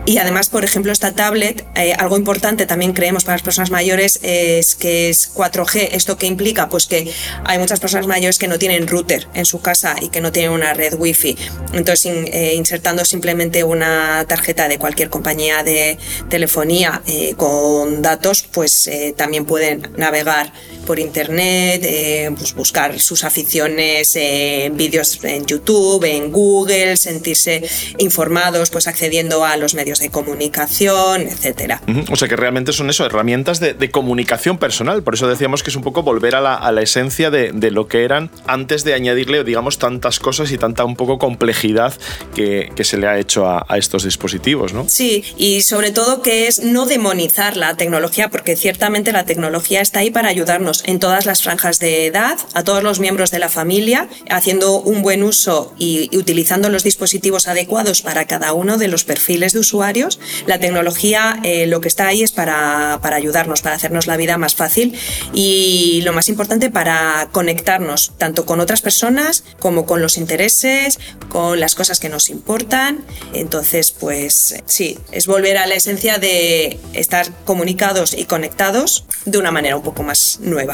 Y 0.05 0.19
además 0.19 0.49
por 0.49 0.65
ejemplo 0.65 0.93
esta 0.93 1.13
tablet 1.13 1.65
eh, 1.75 1.95
algo 1.95 2.17
importante 2.17 2.67
también 2.67 2.93
creemos 2.93 3.25
para 3.25 3.35
las 3.35 3.43
personas 3.43 3.71
mayores 3.71 4.21
es 4.23 4.75
que 4.75 5.09
es 5.09 5.33
4G 5.35 5.89
esto 5.93 6.17
que 6.17 6.27
implica 6.27 6.69
pues 6.69 6.87
que 6.87 7.13
hay 7.45 7.59
muchas 7.59 7.81
personas 7.81 8.07
mayores 8.07 8.39
que 8.39 8.49
no 8.49 8.59
tienen 8.59 8.87
router 8.87 9.27
en 9.35 9.45
su 9.45 9.61
casa 9.61 9.97
y 10.01 10.09
que 10.09 10.21
no 10.21 10.33
tienen 10.33 10.53
una 10.53 10.75
red 10.75 10.95
wifi. 10.95 11.37
Entonces 11.73 12.07
eh, 12.07 12.46
insertando 12.55 13.05
simplemente 13.05 13.65
una 13.65 14.25
tarjeta 14.29 14.69
de 14.69 14.79
cualquier 14.79 15.11
compañía 15.11 15.63
de 15.63 15.99
telefonía 16.29 17.03
eh, 17.07 17.35
con 17.37 18.03
datos, 18.03 18.47
pues 18.53 18.87
eh, 18.89 19.15
también 19.17 19.45
pueden 19.45 19.91
navegar 19.97 20.53
por 20.87 20.99
internet, 20.99 21.83
eh, 21.85 22.31
pues 22.37 22.55
buscar 22.55 22.99
sus 23.01 23.25
aficiones 23.25 24.17
en 24.17 24.77
vídeos 24.77 25.23
en 25.23 25.45
YouTube, 25.45 26.05
en 26.05 26.33
Google, 26.33 26.97
sentirse 26.97 27.63
informados, 27.99 28.71
pues 28.71 28.87
accediendo 28.87 29.45
a 29.45 29.57
los 29.57 29.75
medios 29.75 29.99
de 29.99 30.11
comunicación, 30.11 31.23
etcétera. 31.23 31.83
O 32.11 32.17
sea 32.17 32.29
que 32.29 32.37
realmente 32.37 32.73
son 32.73 32.89
eso, 32.89 33.05
herramientas 33.05 33.61
de, 33.61 33.91
comunicación 33.91 34.59
personal. 34.59 35.03
Por 35.03 35.15
eso 35.15 35.29
decíamos 35.29 35.63
que 35.63 35.71
es 35.71 35.77
un 35.77 35.83
poco 35.83 36.03
volver 36.03 36.35
a 36.35 36.41
la, 36.41 36.83
esencia 36.83 37.31
de, 37.31 37.71
lo 37.71 37.89
que 37.89 38.05
eran 38.05 38.31
antes 38.47 38.85
de 38.85 38.95
añadirle, 38.95 39.43
digamos, 39.45 39.79
tantas 39.79 40.19
cosas 40.21 40.53
y 40.53 40.59
tanta 40.59 40.85
un 40.85 40.97
poco 40.97 41.19
complejidad 41.19 41.95
que, 42.35 42.73
se 42.87 42.99
le 42.99 43.09
ha 43.09 43.19
hecho 43.19 43.47
a, 43.47 43.67
a, 43.69 43.79
estos 43.79 44.05
dispositivos, 44.05 44.73
¿no? 44.73 44.87
Sí, 44.89 45.25
y 45.37 45.63
sobre 45.63 45.91
todo 45.91 46.23
que 46.23 46.47
es 46.47 46.63
no 46.63 46.87
demonizar 46.87 47.57
la 47.57 47.77
tecnología, 47.77 48.29
porque 48.29 48.55
ciertamente 48.55 49.11
la 49.11 49.25
tecnología 49.25 49.81
está 49.81 50.01
ahí 50.01 50.11
para 50.11 50.29
ayudarnos 50.29 50.76
en 50.85 50.99
todas 50.99 51.27
las 51.27 51.43
franjas 51.43 51.79
de 51.79 52.07
edad, 52.07 52.39
a 52.55 52.65
todos 52.65 52.83
los 52.83 53.01
miembros 53.01 53.31
de 53.31 53.39
la 53.39 53.49
familia, 53.49 54.09
haciendo 54.31 54.81
un 54.81 55.03
buen 55.03 55.23
uso 55.23 55.75
y, 55.79 56.17
utilizando 56.17 56.69
los 56.69 56.83
dispositivos 56.83 57.49
adecuados 57.49 58.03
para 58.03 58.27
cada 58.27 58.53
uno 58.53 58.79
de 58.79 58.89
los 58.89 59.05
perfiles 59.05 59.53
de 59.53 59.61
usuarios. 59.61 60.19
La 60.47 60.59
tecnología 60.59 61.39
eh, 61.43 61.67
lo 61.67 61.81
que 61.81 61.89
está 61.89 62.09
ahí 62.09 62.23
es 62.23 62.33
para, 62.33 62.99
para 63.03 63.17
ayudarnos, 63.17 63.63
para 63.63 63.77
hacernos 63.77 64.07
la 64.07 64.17
vida 64.17 64.39
más 64.39 64.55
fácil 64.55 64.99
y 65.33 66.01
lo 66.05 66.13
más 66.13 66.29
importante 66.29 66.71
para 66.71 67.29
conectarnos 67.33 68.13
tanto 68.19 68.47
con 68.47 68.61
otras 68.61 68.83
personas 68.83 69.45
como 69.61 69.87
con 69.87 70.03
los 70.03 70.17
intereses, 70.17 70.99
con 71.29 71.61
las 71.61 71.75
cosas 71.75 72.01
que 72.01 72.09
nos 72.09 72.29
importan. 72.29 73.05
Entonces, 73.33 73.93
pues 73.93 74.57
sí, 74.67 74.99
es 75.13 75.27
volver 75.27 75.59
a 75.59 75.67
la 75.67 75.75
esencia 75.75 76.19
de 76.19 76.79
estar 76.93 77.31
comunicados 77.45 78.15
y 78.15 78.25
conectados 78.25 79.05
de 79.25 79.39
una 79.39 79.51
manera 79.51 79.77
un 79.77 79.83
poco 79.83 80.03
más 80.03 80.39
nueva. 80.41 80.66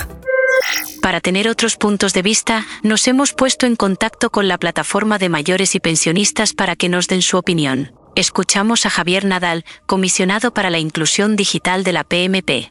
Para 1.01 1.21
tener 1.21 1.49
otros 1.49 1.77
puntos 1.77 2.13
de 2.13 2.23
vista, 2.23 2.65
nos 2.83 3.09
hemos 3.09 3.33
puesto 3.33 3.67
en 3.67 3.77
contacto 3.77 4.31
con 4.31 4.49
la 4.49 4.59
plataforma 4.59 5.19
de 5.19 5.29
mayores 5.29 5.75
y 5.75 5.81
pensionistas 5.81 6.55
para 6.55 6.77
que 6.77 6.89
nos 6.89 7.09
den 7.09 7.23
su 7.23 7.37
opinión. 7.37 7.93
Escuchamos 8.15 8.87
a 8.87 8.91
Javier 8.91 9.25
Nadal, 9.25 9.65
comisionado 9.87 10.53
para 10.53 10.71
la 10.71 10.79
inclusión 10.79 11.35
digital 11.35 11.83
de 11.83 11.93
la 11.93 12.05
PMP. 12.05 12.71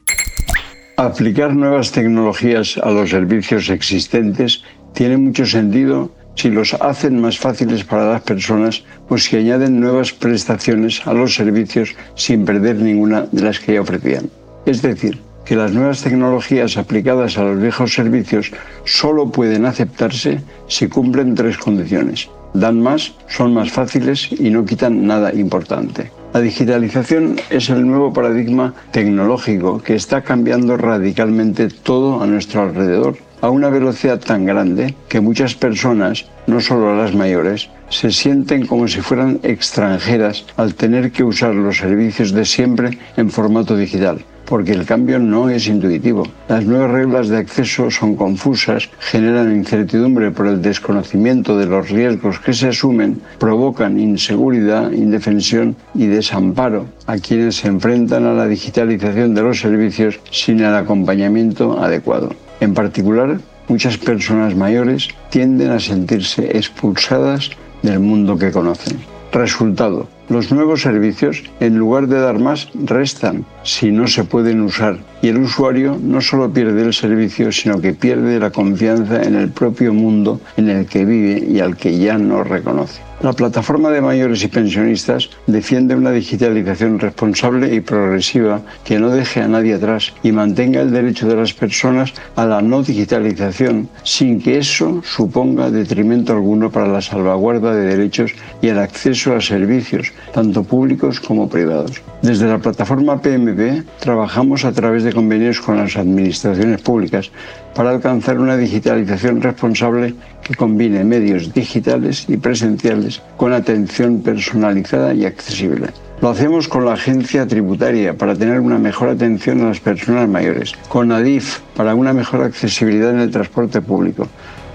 Aplicar 0.98 1.56
nuevas 1.56 1.92
tecnologías 1.92 2.78
a 2.78 2.92
los 2.92 3.10
servicios 3.10 3.70
existentes 3.70 4.64
tiene 4.94 5.18
mucho 5.18 5.46
sentido 5.46 6.14
si 6.36 6.50
los 6.50 6.74
hacen 6.76 7.20
más 7.20 7.38
fáciles 7.38 7.84
para 7.84 8.12
las 8.12 8.22
personas 8.22 8.84
o 9.10 9.18
si 9.18 9.36
añaden 9.36 9.80
nuevas 9.80 10.14
prestaciones 10.14 11.06
a 11.06 11.14
los 11.14 11.36
servicios 11.36 11.96
sin 12.16 12.46
perder 12.46 12.78
ninguna 12.78 13.28
de 13.32 13.42
las 13.42 13.60
que 13.60 13.74
ya 13.74 13.82
ofrecían. 13.82 14.30
Es 14.66 14.82
decir, 14.82 15.20
que 15.46 15.56
las 15.56 15.74
nuevas 15.74 16.02
tecnologías 16.02 16.78
aplicadas 16.78 17.38
a 17.38 17.44
los 17.44 17.60
viejos 17.60 17.94
servicios 17.94 18.52
solo 18.86 19.30
pueden 19.30 19.66
aceptarse 19.66 20.42
si 20.68 20.88
cumplen 20.88 21.36
tres 21.36 21.58
condiciones. 21.58 22.30
Dan 22.54 22.82
más, 22.82 23.14
son 23.28 23.54
más 23.54 23.72
fáciles 23.72 24.30
y 24.32 24.50
no 24.50 24.66
quitan 24.66 25.08
nada 25.08 25.34
importante. 25.34 26.12
La 26.34 26.42
digitalización 26.42 27.38
es 27.50 27.70
el 27.70 27.86
nuevo 27.86 28.14
paradigma 28.14 28.74
tecnológico 28.92 29.82
que 29.82 29.96
está 29.96 30.22
cambiando 30.22 30.78
radicalmente 30.78 31.68
todo 31.70 32.22
a 32.22 32.28
nuestro 32.28 32.62
alrededor 32.62 33.18
a 33.42 33.50
una 33.50 33.70
velocidad 33.70 34.20
tan 34.20 34.46
grande 34.46 34.96
que 35.10 35.20
muchas 35.20 35.56
personas, 35.56 36.26
no 36.46 36.62
solo 36.62 36.96
las 36.96 37.16
mayores, 37.16 37.70
se 37.90 38.12
sienten 38.12 38.68
como 38.68 38.88
si 38.88 39.02
fueran 39.02 39.40
extranjeras 39.44 40.46
al 40.58 40.76
tener 40.76 41.12
que 41.12 41.24
usar 41.24 41.56
los 41.56 41.78
servicios 41.78 42.32
de 42.32 42.46
siempre 42.46 42.98
en 43.18 43.30
formato 43.30 43.76
digital 43.76 44.24
porque 44.52 44.74
el 44.74 44.86
cambio 44.86 45.18
no 45.18 45.50
es 45.50 45.66
intuitivo. 45.68 46.28
Las 46.50 46.66
nuevas 46.66 46.92
reglas 46.92 47.30
de 47.30 47.38
acceso 47.38 47.90
son 47.90 48.18
confusas, 48.18 48.90
generan 49.00 49.56
incertidumbre 49.56 50.32
por 50.32 50.46
el 50.46 50.62
desconocimiento 50.62 51.58
de 51.58 51.68
los 51.68 51.90
riesgos 51.90 52.42
que 52.42 52.52
se 52.52 52.68
asumen, 52.68 53.22
provocan 53.40 53.98
inseguridad, 53.98 54.92
indefensión 54.92 55.78
y 55.96 56.08
desamparo 56.08 56.88
a 57.08 57.18
quienes 57.18 57.56
se 57.56 57.70
enfrentan 57.70 58.26
a 58.26 58.34
la 58.34 58.46
digitalización 58.46 59.34
de 59.34 59.42
los 59.42 59.62
servicios 59.62 60.20
sin 60.32 60.60
el 60.60 60.76
acompañamiento 60.76 61.80
adecuado. 61.80 62.36
En 62.60 62.74
particular, 62.74 63.40
muchas 63.70 63.98
personas 63.98 64.54
mayores 64.54 65.08
tienden 65.30 65.72
a 65.72 65.80
sentirse 65.80 66.58
expulsadas 66.58 67.52
del 67.84 68.02
mundo 68.02 68.38
que 68.38 68.52
conocen. 68.52 69.00
Resultado, 69.32 70.10
Los 70.32 70.50
nuevos 70.50 70.82
servicios, 70.82 71.44
en 71.60 71.78
lugar 71.78 72.08
de 72.08 72.18
dar 72.18 72.40
más, 72.40 72.70
restan 72.74 73.46
si 73.64 73.92
no 73.92 74.08
se 74.08 74.24
pueden 74.24 74.62
usar. 74.62 74.98
Y 75.22 75.28
el 75.28 75.38
usuario 75.38 75.98
no 76.02 76.20
solo 76.22 76.52
pierde 76.52 76.82
el 76.82 76.94
servicio, 76.94 77.52
sino 77.52 77.80
que 77.80 77.94
pierde 77.94 78.40
la 78.40 78.50
confianza 78.50 79.22
en 79.22 79.36
el 79.36 79.50
propio 79.50 79.94
mundo 79.94 80.42
en 80.58 80.70
el 80.70 80.86
que 80.88 81.06
vive 81.06 81.46
y 81.48 81.60
al 81.60 81.78
que 81.78 81.98
ya 81.98 82.18
no 82.18 82.44
reconoce. 82.44 83.02
La 83.22 83.34
plataforma 83.34 83.92
de 83.92 84.02
mayores 84.02 84.44
y 84.44 84.48
pensionistas 84.48 85.30
defiende 85.46 85.94
una 85.94 86.10
digitalización 86.10 86.98
responsable 86.98 87.72
y 87.76 87.80
progresiva 87.80 88.62
que 88.84 88.98
no 88.98 89.12
deje 89.12 89.42
a 89.42 89.48
nadie 89.48 89.76
atrás 89.76 90.12
y 90.24 90.32
mantenga 90.32 90.82
el 90.82 90.90
derecho 90.90 91.28
de 91.28 91.36
las 91.36 91.54
personas 91.54 92.16
a 92.36 92.46
la 92.46 92.64
no 92.64 92.82
digitalización 92.82 93.90
sin 94.02 94.42
que 94.42 94.58
eso 94.58 95.04
suponga 95.04 95.70
detrimento 95.70 96.34
alguno 96.34 96.72
para 96.72 96.88
la 96.88 97.02
salvaguarda 97.02 97.76
de 97.76 97.96
derechos 97.96 98.34
y 98.60 98.70
el 98.70 98.80
acceso 98.80 99.36
a 99.36 99.42
servicios, 99.42 100.12
tanto 100.34 100.64
públicos 100.64 101.20
como 101.20 101.48
privados. 101.48 102.02
Desde 102.24 102.48
la 102.48 102.58
plataforma 102.58 103.22
PMP 103.22 103.84
trabajamos 104.00 104.66
a 104.66 104.72
través 104.72 105.04
de 105.04 105.11
convenios 105.14 105.60
con 105.62 105.78
las 105.78 105.96
administraciones 105.98 106.82
públicas 106.82 107.32
para 107.74 107.92
alcanzar 107.92 108.40
una 108.40 108.58
digitalización 108.58 109.42
responsable 109.42 110.14
que 110.44 110.56
combine 110.56 111.04
medios 111.04 111.54
digitales 111.54 112.26
y 112.28 112.38
presenciales 112.38 113.22
con 113.38 113.54
atención 113.54 114.22
personalizada 114.22 115.14
y 115.14 115.26
accesible. 115.26 115.88
Lo 116.22 116.30
hacemos 116.30 116.68
con 116.68 116.86
la 116.86 116.94
agencia 116.94 117.48
tributaria 117.48 118.16
para 118.16 118.36
tener 118.36 118.60
una 118.60 118.78
mejor 118.78 119.10
atención 119.10 119.62
a 119.62 119.70
las 119.70 119.80
personas 119.80 120.30
mayores, 120.30 120.74
con 120.88 121.12
ADIF 121.12 121.60
para 121.76 121.96
una 121.96 122.14
mejor 122.14 122.44
accesibilidad 122.44 123.10
en 123.10 123.22
el 123.22 123.32
transporte 123.32 123.82
público, 123.82 124.28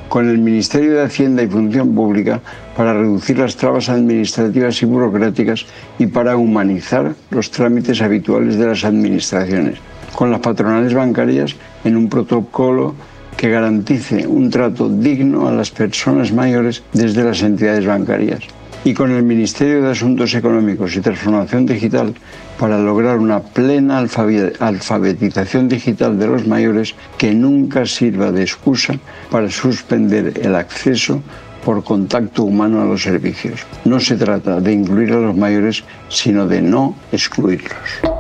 con 0.09 0.29
el 0.29 0.39
Ministerio 0.39 0.95
de 0.95 1.03
Hacienda 1.03 1.43
y 1.43 1.47
Función 1.47 1.95
Pública 1.95 2.41
para 2.77 2.95
reducir 2.95 3.39
las 3.39 3.57
trabas 3.57 3.89
administrativas 3.89 4.83
y 4.83 4.87
burocráticas 4.87 5.67
y 5.99 6.07
para 6.07 6.37
humanizar 6.37 7.15
los 7.31 7.51
trámites 7.51 8.03
habituales 8.03 8.57
de 8.57 8.67
las 8.67 8.85
administraciones 8.85 9.79
con 10.17 10.31
las 10.31 10.41
patronales 10.41 10.95
bancarias 10.95 11.55
en 11.85 11.97
un 11.97 12.09
protocolo 12.09 12.95
que 13.37 13.51
garantice 13.51 14.27
un 14.27 14.51
trato 14.51 14.89
digno 14.89 15.47
a 15.47 15.53
las 15.53 15.71
personas 15.71 16.33
mayores 16.33 16.83
desde 16.95 17.23
las 17.23 17.43
entidades 17.43 17.85
bancarias 17.85 18.41
y 18.83 18.95
con 18.95 19.11
el 19.11 19.23
Ministerio 19.23 19.83
de 19.83 19.91
Asuntos 19.91 20.33
Económicos 20.35 20.97
y 20.97 21.01
Transformación 21.01 21.67
Digital 21.67 22.15
para 22.59 22.79
lograr 22.79 23.19
una 23.19 23.41
plena 23.41 23.99
alfabetización 23.99 25.69
digital 25.69 26.19
de 26.19 26.29
los 26.29 26.47
mayores 26.47 26.95
que 27.19 27.35
nunca 27.35 27.85
sirva 27.85 28.33
de 28.33 28.43
excusa 28.43 28.95
para 29.31 29.51
suspender 29.51 30.41
el 30.41 30.55
acceso 30.55 31.21
por 31.63 31.85
contacto 31.85 32.45
humano 32.45 32.81
a 32.81 32.85
los 32.85 33.03
servicios. 33.03 33.67
No 33.85 34.01
se 34.01 34.17
trata 34.17 34.61
de 34.61 34.73
incluir 34.73 35.13
a 35.13 35.19
los 35.19 35.37
mayores, 35.37 35.83
sino 36.09 36.47
de 36.47 36.63
no 36.63 36.95
excluirlos. 37.11 38.16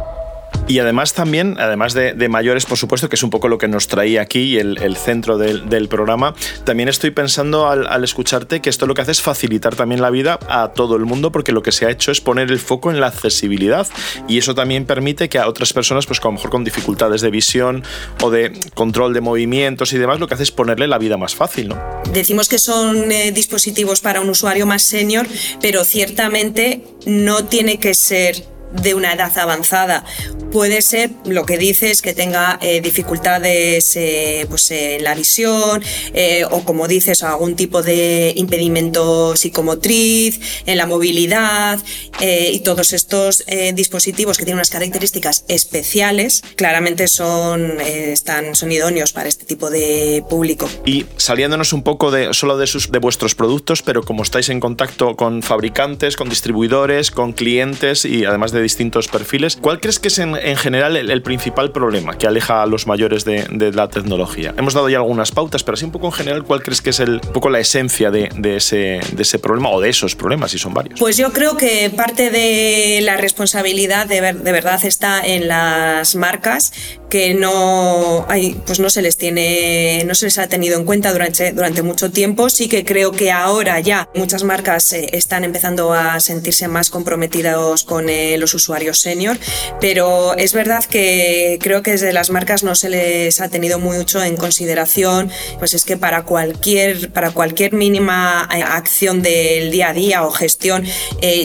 Y 0.68 0.80
además 0.80 1.12
también, 1.12 1.56
además 1.60 1.94
de, 1.94 2.28
mayores, 2.28 2.66
por 2.66 2.76
supuesto, 2.76 3.08
que 3.08 3.14
es 3.14 3.22
un 3.22 3.30
poco 3.30 3.46
lo 3.46 3.56
que 3.56 3.68
nos 3.68 3.86
traía 3.86 4.20
aquí, 4.20 4.58
el, 4.58 4.78
el 4.78 4.96
centro 4.96 5.38
del, 5.38 5.88
programa, 5.88 6.34
también 6.64 6.88
estoy 6.88 7.12
pensando 7.12 7.68
al, 7.68 8.02
escucharte 8.02 8.60
que 8.60 8.68
esto 8.68 8.86
lo 8.86 8.94
que 8.94 9.02
hace 9.02 9.12
es 9.12 9.22
facilitar 9.22 9.76
también 9.76 10.02
la 10.02 10.10
vida 10.10 10.40
a 10.48 10.72
todo 10.72 10.96
el 10.96 11.04
mundo, 11.04 11.30
porque 11.30 11.52
lo 11.52 11.62
que 11.62 11.70
se 11.70 11.86
ha 11.86 11.90
hecho 11.90 12.10
es 12.10 12.20
poner 12.20 12.50
el 12.50 12.58
foco 12.58 12.90
en 12.90 12.98
la 13.00 13.06
accesibilidad 13.06 13.86
y 14.26 14.38
eso 14.38 14.56
también 14.56 14.86
permite 14.86 15.28
que 15.28 15.38
a 15.38 15.48
otras 15.48 15.72
personas, 15.72 16.06
pues 16.06 16.18
a 16.20 16.24
lo 16.24 16.32
mejor 16.32 16.50
con 16.50 16.64
dificultades 16.64 17.20
de 17.20 17.30
visión 17.30 17.84
o 18.20 18.30
de 18.30 18.58
control 18.74 19.14
de 19.14 19.20
movimientos 19.20 19.92
y 19.92 19.98
demás, 19.98 20.18
lo 20.18 20.26
que 20.26 20.34
hace 20.34 20.42
es 20.42 20.50
ponerle 20.50 20.88
la 20.88 20.98
vida 20.98 21.16
más 21.16 21.36
fácil, 21.36 21.68
¿no? 21.68 22.02
Decimos 22.12 22.48
que 22.48 22.58
son 22.58 23.12
eh, 23.12 23.30
dispositivos 23.30 24.00
para 24.00 24.20
un 24.20 24.28
usuario 24.28 24.66
más 24.66 24.82
senior, 24.82 25.26
pero 25.60 25.84
ciertamente 25.84 26.82
no 27.06 27.44
tiene 27.44 27.78
que 27.78 27.94
ser 27.94 28.55
de 28.72 28.94
una 28.94 29.12
edad 29.12 29.36
avanzada. 29.38 30.04
Puede 30.52 30.80
ser 30.82 31.10
lo 31.26 31.44
que 31.44 31.58
dices 31.58 32.02
que 32.02 32.14
tenga 32.14 32.58
eh, 32.62 32.80
dificultades 32.80 33.94
eh, 33.96 34.46
pues, 34.48 34.70
en 34.70 35.04
la 35.04 35.14
visión 35.14 35.82
eh, 36.14 36.44
o 36.50 36.64
como 36.64 36.88
dices 36.88 37.22
algún 37.22 37.56
tipo 37.56 37.82
de 37.82 38.32
impedimento 38.36 39.36
psicomotriz, 39.36 40.40
en 40.66 40.78
la 40.78 40.86
movilidad 40.86 41.78
y 42.20 42.60
todos 42.60 42.92
estos 42.94 43.44
dispositivos 43.74 44.38
que 44.38 44.44
tienen 44.44 44.56
unas 44.56 44.70
características 44.70 45.44
especiales 45.48 46.42
claramente 46.56 47.08
son, 47.08 47.78
están, 47.80 48.54
son 48.54 48.72
idóneos 48.72 49.12
para 49.12 49.28
este 49.28 49.44
tipo 49.44 49.68
de 49.68 50.24
público. 50.28 50.68
Y 50.86 51.04
saliéndonos 51.16 51.72
un 51.72 51.82
poco 51.82 52.10
de 52.10 52.32
solo 52.32 52.56
de, 52.56 52.66
sus, 52.66 52.90
de 52.90 52.98
vuestros 52.98 53.34
productos, 53.34 53.82
pero 53.82 54.02
como 54.02 54.22
estáis 54.22 54.48
en 54.48 54.60
contacto 54.60 55.14
con 55.16 55.42
fabricantes, 55.42 56.16
con 56.16 56.28
distribuidores, 56.28 57.10
con 57.10 57.32
clientes 57.32 58.04
y 58.04 58.24
además 58.24 58.52
de 58.52 58.55
distintos 58.60 59.08
perfiles. 59.08 59.56
¿Cuál 59.60 59.80
crees 59.80 59.98
que 59.98 60.08
es 60.08 60.18
en, 60.18 60.34
general 60.56 60.96
el, 60.96 61.22
principal 61.22 61.72
problema 61.72 62.16
que 62.18 62.26
aleja 62.26 62.62
a 62.62 62.66
los 62.66 62.86
mayores 62.86 63.24
de, 63.24 63.72
la 63.72 63.88
tecnología? 63.88 64.54
Hemos 64.56 64.74
dado 64.74 64.88
ya 64.88 64.98
algunas 64.98 65.32
pautas, 65.32 65.62
pero 65.62 65.74
así 65.74 65.84
un 65.84 65.92
poco 65.92 66.06
en 66.06 66.12
general, 66.12 66.44
¿cuál 66.44 66.62
crees 66.62 66.80
que 66.80 66.90
es 66.90 67.00
el, 67.00 67.20
un 67.24 67.32
poco 67.32 67.50
la 67.50 67.60
esencia 67.60 68.10
de, 68.10 68.28
ese, 68.56 69.00
de 69.12 69.22
ese 69.22 69.38
problema 69.38 69.70
o 69.70 69.80
de 69.80 69.88
esos 69.88 70.14
problemas, 70.14 70.50
si 70.50 70.58
son 70.58 70.74
varios? 70.74 70.98
Pues 70.98 71.16
yo 71.16 71.32
creo 71.32 71.56
que 71.56 71.90
parte 71.90 72.30
de 72.30 73.00
la 73.02 73.16
responsabilidad 73.16 74.06
de, 74.06 74.20
de 74.20 74.52
verdad 74.52 74.84
está 74.84 75.24
en 75.24 75.48
las 75.48 76.14
marcas 76.14 76.72
que 77.08 77.34
no 77.34 78.26
hay, 78.28 78.60
pues 78.66 78.80
no 78.80 78.90
se 78.90 79.02
les 79.02 79.16
tiene, 79.16 80.02
no 80.06 80.14
se 80.14 80.26
les 80.26 80.38
ha 80.38 80.48
tenido 80.48 80.78
en 80.78 80.84
cuenta 80.84 81.12
durante, 81.12 81.52
durante 81.52 81.82
mucho 81.82 82.10
tiempo. 82.10 82.50
Sí 82.50 82.68
que 82.68 82.84
creo 82.84 83.12
que 83.12 83.30
ahora 83.30 83.80
ya 83.80 84.08
muchas 84.14 84.42
marcas 84.42 84.92
eh, 84.92 85.10
están 85.12 85.44
empezando 85.44 85.92
a 85.92 86.20
sentirse 86.20 86.68
más 86.68 86.90
comprometidos 86.90 87.84
con 87.84 88.08
eh, 88.08 88.38
los 88.46 88.54
usuarios 88.54 89.00
senior, 89.00 89.36
pero 89.80 90.36
es 90.36 90.52
verdad 90.52 90.84
que 90.84 91.58
creo 91.60 91.82
que 91.82 91.90
desde 91.90 92.12
las 92.12 92.30
marcas 92.30 92.62
no 92.62 92.76
se 92.76 92.88
les 92.88 93.40
ha 93.40 93.48
tenido 93.48 93.80
mucho 93.80 94.22
en 94.22 94.36
consideración, 94.36 95.32
pues 95.58 95.74
es 95.74 95.84
que 95.84 95.96
para 95.96 96.22
cualquier, 96.22 97.10
para 97.10 97.32
cualquier 97.32 97.72
mínima 97.72 98.48
eh, 98.54 98.62
acción 98.62 99.20
del 99.20 99.72
día 99.72 99.88
a 99.88 99.92
día 99.92 100.24
o 100.24 100.30
gestión 100.30 100.84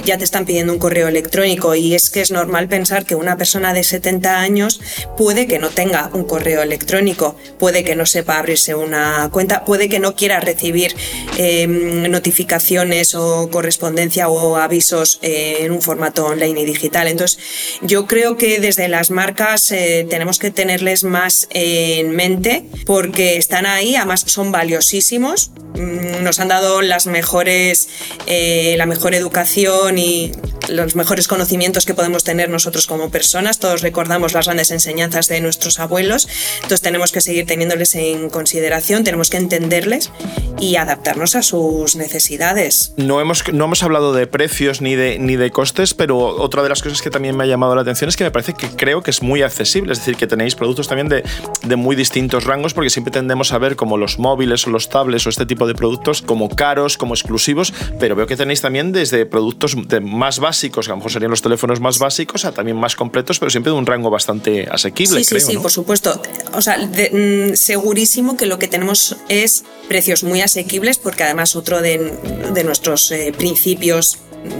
ya 0.05 0.17
te 0.19 0.23
están 0.23 0.45
pidiendo 0.45 0.73
un 0.73 0.79
correo 0.79 1.07
electrónico 1.07 1.73
y 1.73 1.95
es 1.95 2.11
que 2.11 2.21
es 2.21 2.29
normal 2.29 2.67
pensar 2.67 3.05
que 3.05 3.15
una 3.15 3.35
persona 3.35 3.73
de 3.73 3.83
70 3.83 4.39
años 4.39 4.79
puede 5.17 5.47
que 5.47 5.57
no 5.57 5.69
tenga 5.69 6.11
un 6.13 6.23
correo 6.25 6.61
electrónico, 6.61 7.35
puede 7.57 7.83
que 7.83 7.95
no 7.95 8.05
sepa 8.05 8.37
abrirse 8.37 8.75
una 8.75 9.29
cuenta, 9.31 9.65
puede 9.65 9.89
que 9.89 9.99
no 9.99 10.15
quiera 10.15 10.39
recibir 10.39 10.95
em, 11.37 12.09
notificaciones 12.11 13.15
o 13.15 13.49
correspondencia 13.49 14.29
o 14.29 14.57
avisos 14.57 15.19
eh, 15.21 15.57
en 15.61 15.71
un 15.71 15.81
formato 15.81 16.25
online 16.25 16.61
y 16.61 16.65
digital. 16.65 16.90
Entonces, 16.93 17.39
yo 17.81 18.05
creo 18.05 18.37
que 18.37 18.59
desde 18.59 18.87
las 18.87 19.11
marcas 19.11 19.71
eh, 19.71 20.05
tenemos 20.09 20.39
que 20.39 20.51
tenerles 20.51 21.03
más 21.03 21.47
en 21.51 22.15
mente 22.15 22.65
porque 22.85 23.37
están 23.37 23.65
ahí, 23.65 23.95
además 23.95 24.23
son 24.27 24.51
valiosísimos, 24.51 25.51
mm, 25.75 26.23
nos 26.23 26.39
han 26.39 26.49
dado 26.49 26.81
las 26.81 27.07
mejores, 27.07 27.89
eh, 28.27 28.75
la 28.77 28.85
mejor 28.85 29.15
educación 29.15 29.97
y 29.97 30.31
los 30.69 30.95
mejores 30.95 31.27
conocimientos 31.27 31.85
que 31.85 31.93
podemos 31.93 32.23
tener 32.23 32.49
nosotros 32.49 32.87
como 32.87 33.09
personas. 33.09 33.59
Todos 33.59 33.81
recordamos 33.81 34.33
las 34.33 34.45
grandes 34.45 34.71
enseñanzas 34.71 35.27
de 35.27 35.41
nuestros 35.41 35.79
abuelos, 35.79 36.27
entonces 36.55 36.81
tenemos 36.81 37.11
que 37.11 37.21
seguir 37.21 37.45
teniéndoles 37.45 37.95
en 37.95 38.29
consideración, 38.29 39.03
tenemos 39.03 39.29
que 39.29 39.37
entenderles 39.37 40.11
y 40.59 40.75
adaptarnos 40.75 41.35
a 41.35 41.41
sus 41.41 41.95
necesidades. 41.95 42.93
No 42.97 43.19
hemos, 43.21 43.43
no 43.51 43.65
hemos 43.65 43.83
hablado 43.83 44.13
de 44.13 44.27
precios 44.27 44.81
ni 44.81 44.95
de, 44.95 45.17
ni 45.19 45.35
de 45.35 45.51
costes, 45.51 45.93
pero 45.93 46.17
otra 46.19 46.63
de 46.63 46.69
las 46.69 46.80
cosas 46.81 47.01
que 47.01 47.09
también 47.09 47.35
me 47.35 47.43
ha 47.43 47.47
llamado 47.47 47.75
la 47.75 47.81
atención 47.81 48.09
es 48.09 48.17
que 48.17 48.23
me 48.23 48.31
parece 48.31 48.53
que 48.53 48.67
creo 48.69 49.01
que 49.01 49.11
es 49.11 49.21
muy 49.21 49.41
accesible, 49.41 49.93
es 49.93 49.99
decir, 49.99 50.15
que 50.15 50.27
tenéis 50.27 50.55
productos 50.55 50.87
también 50.87 51.09
de, 51.09 51.23
de 51.63 51.75
muy 51.75 51.95
distintos 51.95 52.43
rangos, 52.43 52.73
porque 52.73 52.89
siempre 52.89 53.11
tendemos 53.11 53.53
a 53.53 53.57
ver 53.57 53.75
como 53.75 53.97
los 53.97 54.19
móviles 54.19 54.65
o 54.67 54.69
los 54.69 54.89
tablets 54.89 55.25
o 55.27 55.29
este 55.29 55.45
tipo 55.45 55.67
de 55.67 55.75
productos 55.75 56.21
como 56.21 56.49
caros, 56.49 56.97
como 56.97 57.13
exclusivos, 57.13 57.73
pero 57.99 58.15
veo 58.15 58.27
que 58.27 58.35
tenéis 58.35 58.61
también 58.61 58.91
desde 58.91 59.25
productos 59.25 59.75
de 59.87 59.99
más 59.99 60.39
básicos, 60.39 60.85
que 60.85 60.91
a 60.91 60.93
lo 60.93 60.97
mejor 60.97 61.11
serían 61.11 61.31
los 61.31 61.41
teléfonos 61.41 61.79
más 61.79 61.99
básicos, 61.99 62.45
a 62.45 62.51
también 62.51 62.77
más 62.77 62.95
completos, 62.95 63.39
pero 63.39 63.49
siempre 63.49 63.71
de 63.71 63.77
un 63.77 63.85
rango 63.85 64.09
bastante 64.09 64.67
asequible. 64.69 65.23
Sí, 65.23 65.39
sí, 65.39 65.39
sí, 65.39 65.57
por 65.57 65.71
supuesto. 65.71 66.21
O 66.53 66.61
sea, 66.61 66.77
mm, 66.77 67.55
segurísimo 67.55 68.37
que 68.37 68.45
lo 68.45 68.59
que 68.59 68.67
tenemos 68.67 69.17
es 69.29 69.63
precios 69.87 70.23
muy 70.23 70.41
asequibles, 70.41 70.97
porque 70.97 71.23
además 71.23 71.55
otro 71.55 71.81
de, 71.81 72.17
nuestros 72.63 73.11
eh, 73.11 73.33
principios 73.37 74.17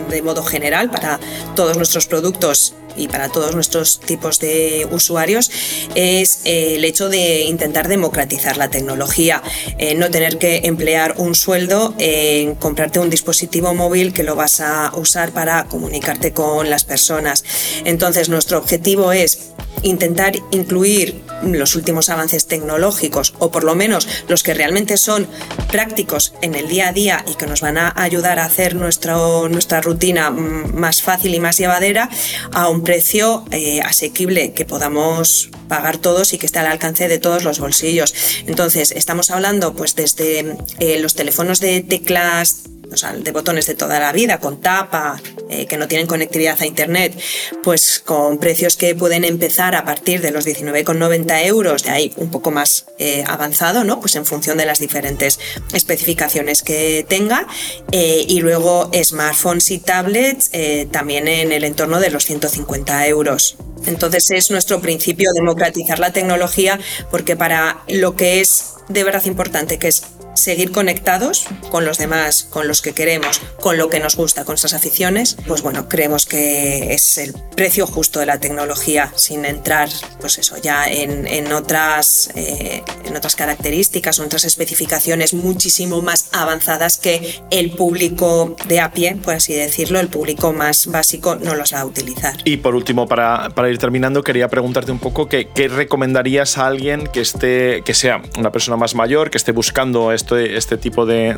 de 0.10 0.22
modo 0.22 0.44
general 0.44 0.90
para 0.90 1.20
todos 1.56 1.78
nuestros 1.78 2.08
productos 2.08 2.74
y 2.96 3.08
para 3.08 3.30
todos 3.30 3.56
nuestros 3.56 4.00
tipos 4.00 4.40
de 4.40 4.88
usuarios 4.92 5.50
es 5.96 6.42
eh, 6.46 6.76
el 6.76 6.86
hecho 6.86 7.10
de 7.10 7.44
intentar 7.44 7.88
democratizar 7.88 8.58
la 8.58 8.70
tecnología, 8.70 9.42
eh, 9.78 9.96
no 9.96 10.12
tener 10.12 10.38
que 10.38 10.62
emplear 10.66 11.16
un 11.18 11.36
sueldo 11.36 11.94
en 11.98 12.56
comprarte 12.56 13.00
un 13.00 13.10
dispositivo 13.10 13.74
móvil 13.74 14.14
que 14.14 14.24
lo 14.24 14.36
vas 14.36 14.60
a 14.60 14.92
usar 14.96 15.32
para 15.32 15.66
comunicarte 15.66 16.34
con 16.34 16.70
las 16.70 16.84
personas. 16.84 17.44
Entonces 17.86 18.30
nuestro 18.30 18.58
objetivo 18.58 19.12
es 19.12 19.52
intentar 19.84 20.36
incluir 20.52 21.22
los 21.44 21.76
últimos 21.76 22.10
avances 22.10 22.48
tecnológicos, 22.48 23.34
o 23.40 23.52
por 23.52 23.64
lo 23.64 23.76
menos 23.76 24.08
los 24.28 24.44
que 24.44 24.54
realmente 24.54 24.98
son 24.98 25.28
prácticos 25.72 26.34
en 26.42 26.56
el 26.56 26.68
día 26.68 26.90
a 26.90 26.94
día 26.94 27.26
y 27.28 27.36
que 27.36 27.48
nos 27.48 27.62
van 27.62 27.78
a 27.78 27.94
ayudar 27.96 28.40
a 28.40 28.46
hacer 28.46 28.76
nuestra 28.76 29.82
rutina 29.82 30.30
más 30.32 31.02
fácil 31.02 31.34
y 31.34 31.40
más 31.40 31.58
llevadera 31.58 32.10
a 32.52 32.70
un 32.70 32.84
precio 32.84 33.46
eh, 33.52 33.82
asequible 33.82 34.54
que 34.54 34.66
podamos 34.66 35.50
pagar 35.68 35.98
todos 35.98 36.34
y 36.34 36.38
que 36.38 36.46
esté 36.46 36.60
al 36.60 36.68
alcance 36.68 37.08
de 37.08 37.20
todos 37.20 37.44
los 37.44 37.60
bolsillos. 37.60 38.14
Entonces, 38.46 38.92
estamos 38.92 39.32
hablando 39.32 39.74
pues 39.74 39.96
desde 39.96 40.58
eh, 40.80 41.00
los 41.00 41.16
teléfonos 41.16 41.60
de 41.60 41.82
teclas 41.82 42.64
de 42.92 43.32
botones 43.32 43.68
de 43.68 43.76
toda 43.76 44.00
la 44.00 44.12
vida, 44.12 44.40
con 44.40 44.60
tapa, 44.60 45.22
eh, 45.50 45.66
que 45.66 45.78
no 45.78 45.88
tienen 45.88 46.08
conectividad 46.08 46.62
a 46.62 46.66
Internet, 46.66 47.18
pues 47.64 48.00
con 48.04 48.38
precios 48.38 48.76
que 48.76 48.96
pueden 48.96 49.24
empezar 49.24 49.76
a 49.76 49.86
partir 49.86 50.20
de 50.22 50.32
los 50.32 50.46
19,90 50.46 51.46
euros, 51.46 51.84
de 51.84 51.90
ahí 51.90 52.14
un 52.18 52.30
poco 52.30 52.52
más 52.52 52.88
eh, 53.00 53.24
avanzado, 53.28 53.86
¿no? 53.86 54.02
Pues 54.02 54.16
en 54.18 54.26
función 54.26 54.58
de 54.58 54.66
las 54.66 54.80
diferentes 54.80 55.40
especificaciones 55.74 56.64
que 56.64 57.06
tenga. 57.08 57.48
Eh, 57.92 58.26
y 58.28 58.42
luego 58.42 58.92
smartphones 59.04 59.72
y 59.72 59.80
tablets 59.80 60.52
también 60.92 61.28
en 61.28 61.52
el 61.52 61.64
entorno 61.64 62.00
de 62.00 62.10
los 62.10 62.26
150 62.26 63.08
euros. 63.08 63.56
Entonces 63.86 64.30
es 64.32 64.52
nuestro 64.52 64.82
principio 64.82 65.30
democratizar 65.34 66.00
la 66.00 66.14
tecnología 66.14 66.80
porque 67.10 67.36
para 67.36 67.84
lo 67.88 68.16
que 68.16 68.42
es 68.42 68.74
de 68.90 69.04
verdad 69.04 69.26
importante, 69.26 69.80
que 69.80 69.88
es 69.88 70.04
seguir 70.34 70.72
conectados 70.72 71.46
con 71.70 71.86
los 71.86 71.98
demás, 71.98 72.48
con 72.50 72.68
los 72.68 72.82
que 72.82 72.94
queremos, 72.94 73.42
con 73.60 73.78
lo 73.78 73.90
que 73.90 74.00
nos 74.00 74.16
gusta, 74.16 74.44
con 74.46 74.54
nuestras 74.54 74.74
aficiones, 74.74 75.38
pues 75.48 75.62
bueno, 75.62 75.88
creemos 75.88 76.26
que 76.26 76.94
es 76.94 77.18
el 77.18 77.34
precio 77.56 77.86
justo 77.88 78.20
de 78.20 78.26
la 78.26 78.40
tecnología, 78.40 79.12
sin 79.16 79.46
entrar, 79.46 79.90
pues 80.20 80.38
eso, 80.38 80.58
ya 80.58 80.88
en, 80.88 81.52
otras, 81.54 82.30
eh, 82.36 82.84
en 83.06 83.16
otras 83.16 83.36
características 83.36 84.20
o 84.20 84.24
otras 84.24 84.46
especificaciones 84.46 85.34
muchísimo 85.34 86.02
más 86.02 86.30
avanzadas 86.32 86.98
que 86.98 87.42
el 87.50 87.72
público 87.72 88.56
de 88.68 88.80
a 88.80 88.92
pie, 88.92 89.16
por 89.16 89.36
así 89.36 89.54
decirlo, 89.54 90.00
el 90.00 90.08
público 90.08 90.54
más 90.54 90.88
básico 90.88 91.36
no 91.36 91.56
los 91.56 91.74
va 91.74 91.82
a 91.82 91.86
utilizar. 91.86 92.38
Y 92.46 92.58
por 92.58 92.76
último, 92.76 93.08
para, 93.08 93.50
para 93.50 93.70
ir 93.70 93.78
terminando, 93.78 94.24
quería 94.24 94.48
preguntarte 94.48 94.92
un 94.92 95.00
poco 95.00 95.28
qué 95.28 95.68
recomendarías 95.68 96.58
a 96.58 96.68
alguien 96.68 97.08
que 97.08 97.22
esté, 97.22 97.82
que 97.84 97.94
sea 97.94 98.22
una 98.38 98.52
persona 98.52 98.78
más 98.78 98.96
mayor, 98.96 99.30
que 99.30 99.38
esté 99.38 99.52
buscando 99.52 100.12
este, 100.22 100.58
este 100.58 100.78
tipo 100.78 101.06
de, 101.06 101.36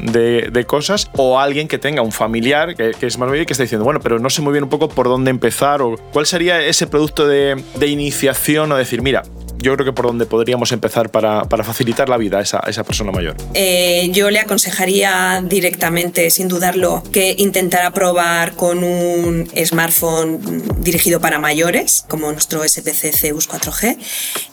de, 0.52 0.66
cosas, 0.66 1.10
o 1.18 1.40
alguien 1.40 1.68
que 1.68 1.78
tenga 1.78 2.02
un 2.02 2.12
familiar 2.12 2.76
que, 2.76 2.94
es 3.02 3.18
más 3.18 3.30
mayor 3.30 3.46
que 3.46 3.54
esté 3.54 3.64
diciendo, 3.64 3.84
bueno, 3.84 4.00
pero 4.00 4.20
no 4.20 4.30
sé 4.30 4.42
muy 4.42 4.52
bien 4.52 4.64
un 4.64 4.70
poco 4.70 4.88
por 4.88 5.08
dónde 5.08 5.30
empezar, 5.30 5.82
o 5.82 5.96
cuál 6.12 6.26
sería 6.26 6.62
ese 6.62 6.88
producto 6.88 7.28
de, 7.28 7.62
de 7.76 7.88
iniciación 7.88 8.72
o 8.72 8.78
decir, 8.78 9.02
mira, 9.02 9.24
yo 9.64 9.74
creo 9.76 9.86
que 9.86 9.94
por 9.94 10.08
donde 10.08 10.26
podríamos 10.26 10.72
empezar 10.74 11.10
para, 11.10 11.46
para 11.46 11.64
facilitar 11.64 12.10
la 12.10 12.18
vida 12.18 12.40
a 12.40 12.42
esa, 12.42 12.60
esa 12.68 12.84
persona 12.84 13.12
mayor. 13.12 13.38
Eh, 13.54 14.10
yo 14.12 14.30
le 14.30 14.40
aconsejaría 14.40 15.42
directamente, 15.44 16.30
sin 16.30 16.50
dudarlo, 16.50 17.02
que 17.14 17.34
intentara 17.40 17.92
probar 17.92 18.56
con 18.56 18.84
un 18.84 19.50
smartphone 19.66 20.64
dirigido 20.80 21.22
para 21.22 21.40
mayores, 21.40 22.04
como 22.10 22.30
nuestro 22.32 22.68
SPC 22.68 23.14
Zeus 23.16 23.50
4G, 23.50 23.98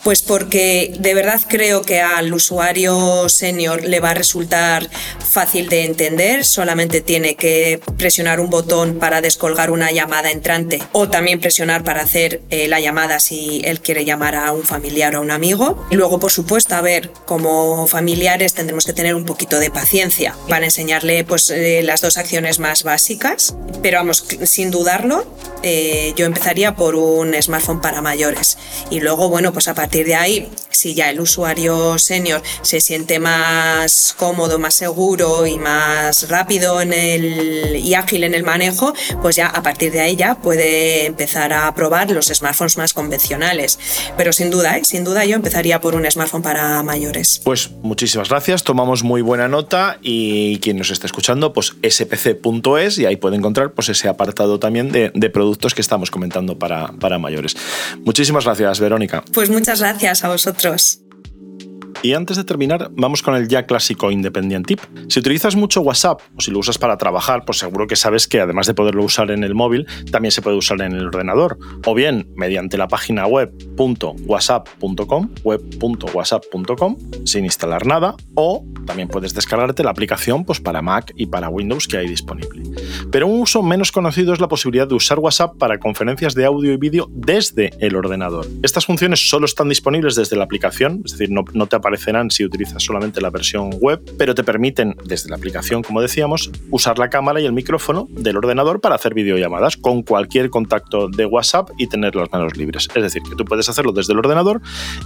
pues 0.04 0.22
porque 0.22 0.94
de 0.98 1.14
verdad 1.14 1.40
creo 1.48 1.82
que 1.82 2.00
al 2.00 2.32
usuario 2.32 3.28
senior 3.28 3.82
le 3.82 3.98
va 3.98 4.10
a 4.10 4.14
resultar 4.14 4.88
fácil 5.18 5.68
de 5.68 5.86
entender, 5.86 6.44
solamente 6.44 7.00
tiene 7.00 7.34
que 7.34 7.80
presionar 7.98 8.38
un 8.38 8.48
botón 8.48 8.98
para 9.00 9.20
descolgar 9.20 9.72
una 9.72 9.90
llamada 9.90 10.30
entrante 10.30 10.80
o 10.92 11.08
también 11.08 11.40
presionar 11.40 11.82
para 11.82 12.02
hacer 12.02 12.42
eh, 12.50 12.68
la 12.68 12.78
llamada 12.78 13.18
si 13.18 13.60
él 13.64 13.80
quiere 13.80 14.04
llamar 14.04 14.36
a 14.36 14.52
un 14.52 14.62
familiar 14.62 14.99
a 15.02 15.20
un 15.20 15.30
amigo. 15.30 15.86
Y 15.90 15.96
luego, 15.96 16.20
por 16.20 16.30
supuesto, 16.30 16.74
a 16.74 16.80
ver, 16.80 17.10
como 17.26 17.86
familiares 17.86 18.54
tendremos 18.54 18.84
que 18.84 18.92
tener 18.92 19.14
un 19.14 19.24
poquito 19.24 19.58
de 19.58 19.70
paciencia 19.70 20.34
para 20.48 20.64
enseñarle 20.64 21.24
pues, 21.24 21.50
eh, 21.50 21.82
las 21.82 22.00
dos 22.00 22.16
acciones 22.16 22.58
más 22.58 22.82
básicas. 22.82 23.54
Pero 23.82 23.98
vamos, 23.98 24.24
sin 24.44 24.70
dudarlo, 24.70 25.26
eh, 25.62 26.12
yo 26.16 26.26
empezaría 26.26 26.74
por 26.74 26.94
un 26.94 27.34
smartphone 27.40 27.80
para 27.80 28.00
mayores. 28.00 28.58
Y 28.90 29.00
luego, 29.00 29.28
bueno, 29.28 29.52
pues 29.52 29.68
a 29.68 29.74
partir 29.74 30.06
de 30.06 30.14
ahí, 30.14 30.48
si 30.70 30.94
ya 30.94 31.10
el 31.10 31.20
usuario 31.20 31.98
senior 31.98 32.42
se 32.62 32.80
siente 32.80 33.18
más 33.18 34.14
cómodo, 34.18 34.58
más 34.58 34.74
seguro 34.74 35.46
y 35.46 35.58
más 35.58 36.28
rápido 36.28 36.80
en 36.80 36.92
el, 36.92 37.76
y 37.76 37.94
ágil 37.94 38.24
en 38.24 38.34
el 38.34 38.42
manejo, 38.42 38.94
pues 39.20 39.36
ya 39.36 39.48
a 39.48 39.62
partir 39.62 39.92
de 39.92 40.00
ahí 40.00 40.16
ya 40.16 40.36
puede 40.36 41.06
empezar 41.06 41.52
a 41.52 41.74
probar 41.74 42.10
los 42.10 42.26
smartphones 42.26 42.78
más 42.78 42.94
convencionales. 42.94 43.78
Pero 44.16 44.32
sin 44.32 44.50
duda, 44.50 44.78
¿eh? 44.78 44.84
sin 44.84 45.04
duda 45.04 45.24
yo 45.24 45.36
empezaría 45.36 45.80
por 45.80 45.94
un 45.94 46.10
smartphone 46.10 46.42
para 46.42 46.82
mayores. 46.82 47.40
Pues 47.44 47.70
muchísimas 47.82 48.28
gracias, 48.28 48.64
tomamos 48.64 49.02
muy 49.02 49.22
buena 49.22 49.48
nota 49.48 49.98
y 50.00 50.58
quien 50.60 50.78
nos 50.78 50.90
está 50.90 51.06
escuchando, 51.06 51.52
pues 51.52 51.74
spc.es 51.82 52.98
y 52.98 53.06
ahí 53.06 53.16
puede 53.16 53.36
encontrar 53.36 53.72
pues 53.72 53.88
ese 53.88 54.08
apartado 54.08 54.58
también 54.58 54.90
de, 54.92 55.10
de 55.14 55.30
productos 55.30 55.49
que 55.74 55.80
estamos 55.80 56.10
comentando 56.10 56.58
para, 56.58 56.88
para 56.92 57.18
mayores. 57.18 57.56
Muchísimas 58.04 58.44
gracias, 58.44 58.80
Verónica. 58.80 59.22
Pues 59.32 59.50
muchas 59.50 59.80
gracias 59.80 60.24
a 60.24 60.28
vosotros. 60.28 61.00
Y 62.02 62.14
antes 62.14 62.38
de 62.38 62.44
terminar, 62.44 62.90
vamos 62.92 63.22
con 63.22 63.34
el 63.34 63.46
ya 63.46 63.66
clásico 63.66 64.10
Independent 64.10 64.66
Tip. 64.66 64.80
Si 65.08 65.18
utilizas 65.18 65.54
mucho 65.54 65.82
WhatsApp 65.82 66.22
o 66.34 66.40
si 66.40 66.50
lo 66.50 66.58
usas 66.58 66.78
para 66.78 66.96
trabajar, 66.96 67.44
pues 67.44 67.58
seguro 67.58 67.86
que 67.86 67.96
sabes 67.96 68.26
que 68.26 68.40
además 68.40 68.66
de 68.66 68.72
poderlo 68.72 69.04
usar 69.04 69.30
en 69.30 69.44
el 69.44 69.54
móvil, 69.54 69.86
también 70.10 70.32
se 70.32 70.40
puede 70.40 70.56
usar 70.56 70.80
en 70.80 70.92
el 70.92 71.08
ordenador. 71.08 71.58
O 71.84 71.94
bien 71.94 72.26
mediante 72.36 72.78
la 72.78 72.88
página 72.88 73.26
web 73.26 73.52
.whatsapp.com, 73.76 75.30
web.whatsapp.com, 75.44 76.96
sin 77.26 77.44
instalar 77.44 77.84
nada, 77.84 78.14
o 78.34 78.64
también 78.86 79.08
puedes 79.08 79.34
descargarte 79.34 79.84
la 79.84 79.90
aplicación 79.90 80.44
pues, 80.44 80.58
para 80.58 80.80
Mac 80.80 81.12
y 81.16 81.26
para 81.26 81.50
Windows 81.50 81.86
que 81.86 81.98
hay 81.98 82.08
disponible. 82.08 82.62
Pero 83.12 83.26
un 83.26 83.40
uso 83.40 83.62
menos 83.62 83.92
conocido 83.92 84.32
es 84.32 84.40
la 84.40 84.48
posibilidad 84.48 84.88
de 84.88 84.94
usar 84.94 85.18
WhatsApp 85.18 85.58
para 85.58 85.78
conferencias 85.78 86.34
de 86.34 86.46
audio 86.46 86.72
y 86.72 86.78
vídeo 86.78 87.08
desde 87.10 87.72
el 87.78 87.94
ordenador. 87.94 88.46
Estas 88.62 88.86
funciones 88.86 89.28
solo 89.28 89.44
están 89.44 89.68
disponibles 89.68 90.14
desde 90.14 90.36
la 90.36 90.44
aplicación, 90.44 91.02
es 91.04 91.12
decir, 91.12 91.30
no, 91.30 91.44
no 91.52 91.66
te 91.66 91.76
aparecerán 91.90 92.30
si 92.30 92.44
utilizas 92.44 92.82
solamente 92.84 93.20
la 93.20 93.30
versión 93.30 93.70
web, 93.80 94.00
pero 94.16 94.32
te 94.32 94.44
permiten 94.44 94.94
desde 95.04 95.28
la 95.28 95.36
aplicación, 95.36 95.82
como 95.82 96.00
decíamos, 96.00 96.50
usar 96.70 97.00
la 97.00 97.10
cámara 97.10 97.40
y 97.40 97.46
el 97.46 97.52
micrófono 97.52 98.06
del 98.10 98.36
ordenador 98.36 98.80
para 98.80 98.94
hacer 98.94 99.12
videollamadas 99.12 99.76
con 99.76 100.02
cualquier 100.02 100.50
contacto 100.50 101.08
de 101.08 101.26
WhatsApp 101.26 101.70
y 101.78 101.88
tener 101.88 102.14
las 102.14 102.30
manos 102.30 102.56
libres. 102.56 102.88
Es 102.94 103.02
decir, 103.02 103.22
que 103.28 103.34
tú 103.34 103.44
puedes 103.44 103.68
hacerlo 103.68 103.90
desde 103.90 104.12
el 104.12 104.20
ordenador 104.20 104.60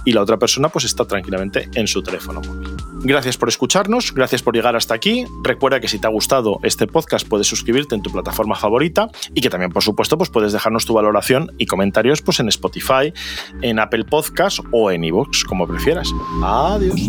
y 0.05 0.11
la 0.11 0.21
otra 0.21 0.37
persona 0.37 0.69
pues 0.69 0.85
está 0.85 1.05
tranquilamente 1.05 1.67
en 1.73 1.87
su 1.87 2.03
teléfono 2.03 2.41
móvil. 2.41 2.94
Gracias 3.07 3.37
por 3.37 3.49
escucharnos, 3.49 4.15
gracias 4.15 4.41
por 4.41 4.55
llegar 4.55 4.75
hasta 4.75 4.95
aquí. 4.95 5.25
Recuerda 5.43 5.79
que 5.79 5.87
si 5.87 5.99
te 5.99 6.07
ha 6.07 6.09
gustado 6.09 6.59
este 6.63 6.87
podcast 6.87 7.27
puedes 7.27 7.45
suscribirte 7.45 7.93
en 7.93 8.01
tu 8.01 8.11
plataforma 8.11 8.55
favorita 8.55 9.09
y 9.35 9.41
que 9.41 9.51
también, 9.51 9.71
por 9.71 9.83
supuesto, 9.83 10.17
pues 10.17 10.31
puedes 10.31 10.53
dejarnos 10.53 10.87
tu 10.87 10.95
valoración 10.95 11.51
y 11.59 11.67
comentarios 11.67 12.23
pues 12.23 12.39
en 12.39 12.49
Spotify, 12.49 13.13
en 13.61 13.77
Apple 13.77 14.05
Podcast 14.05 14.57
o 14.71 14.89
en 14.89 15.03
iVoox, 15.03 15.43
como 15.43 15.67
prefieras. 15.67 16.09
Adiós. 16.43 16.99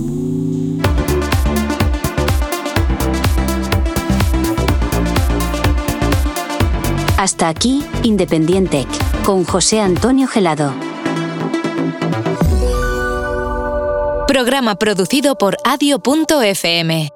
Hasta 7.17 7.49
aquí, 7.49 7.83
Independiente, 8.03 8.87
con 9.25 9.45
José 9.45 9.81
Antonio 9.81 10.29
Gelado. 10.29 10.86
Programa 14.37 14.75
producido 14.75 15.39
por 15.39 15.57
adio.fm. 15.65 17.16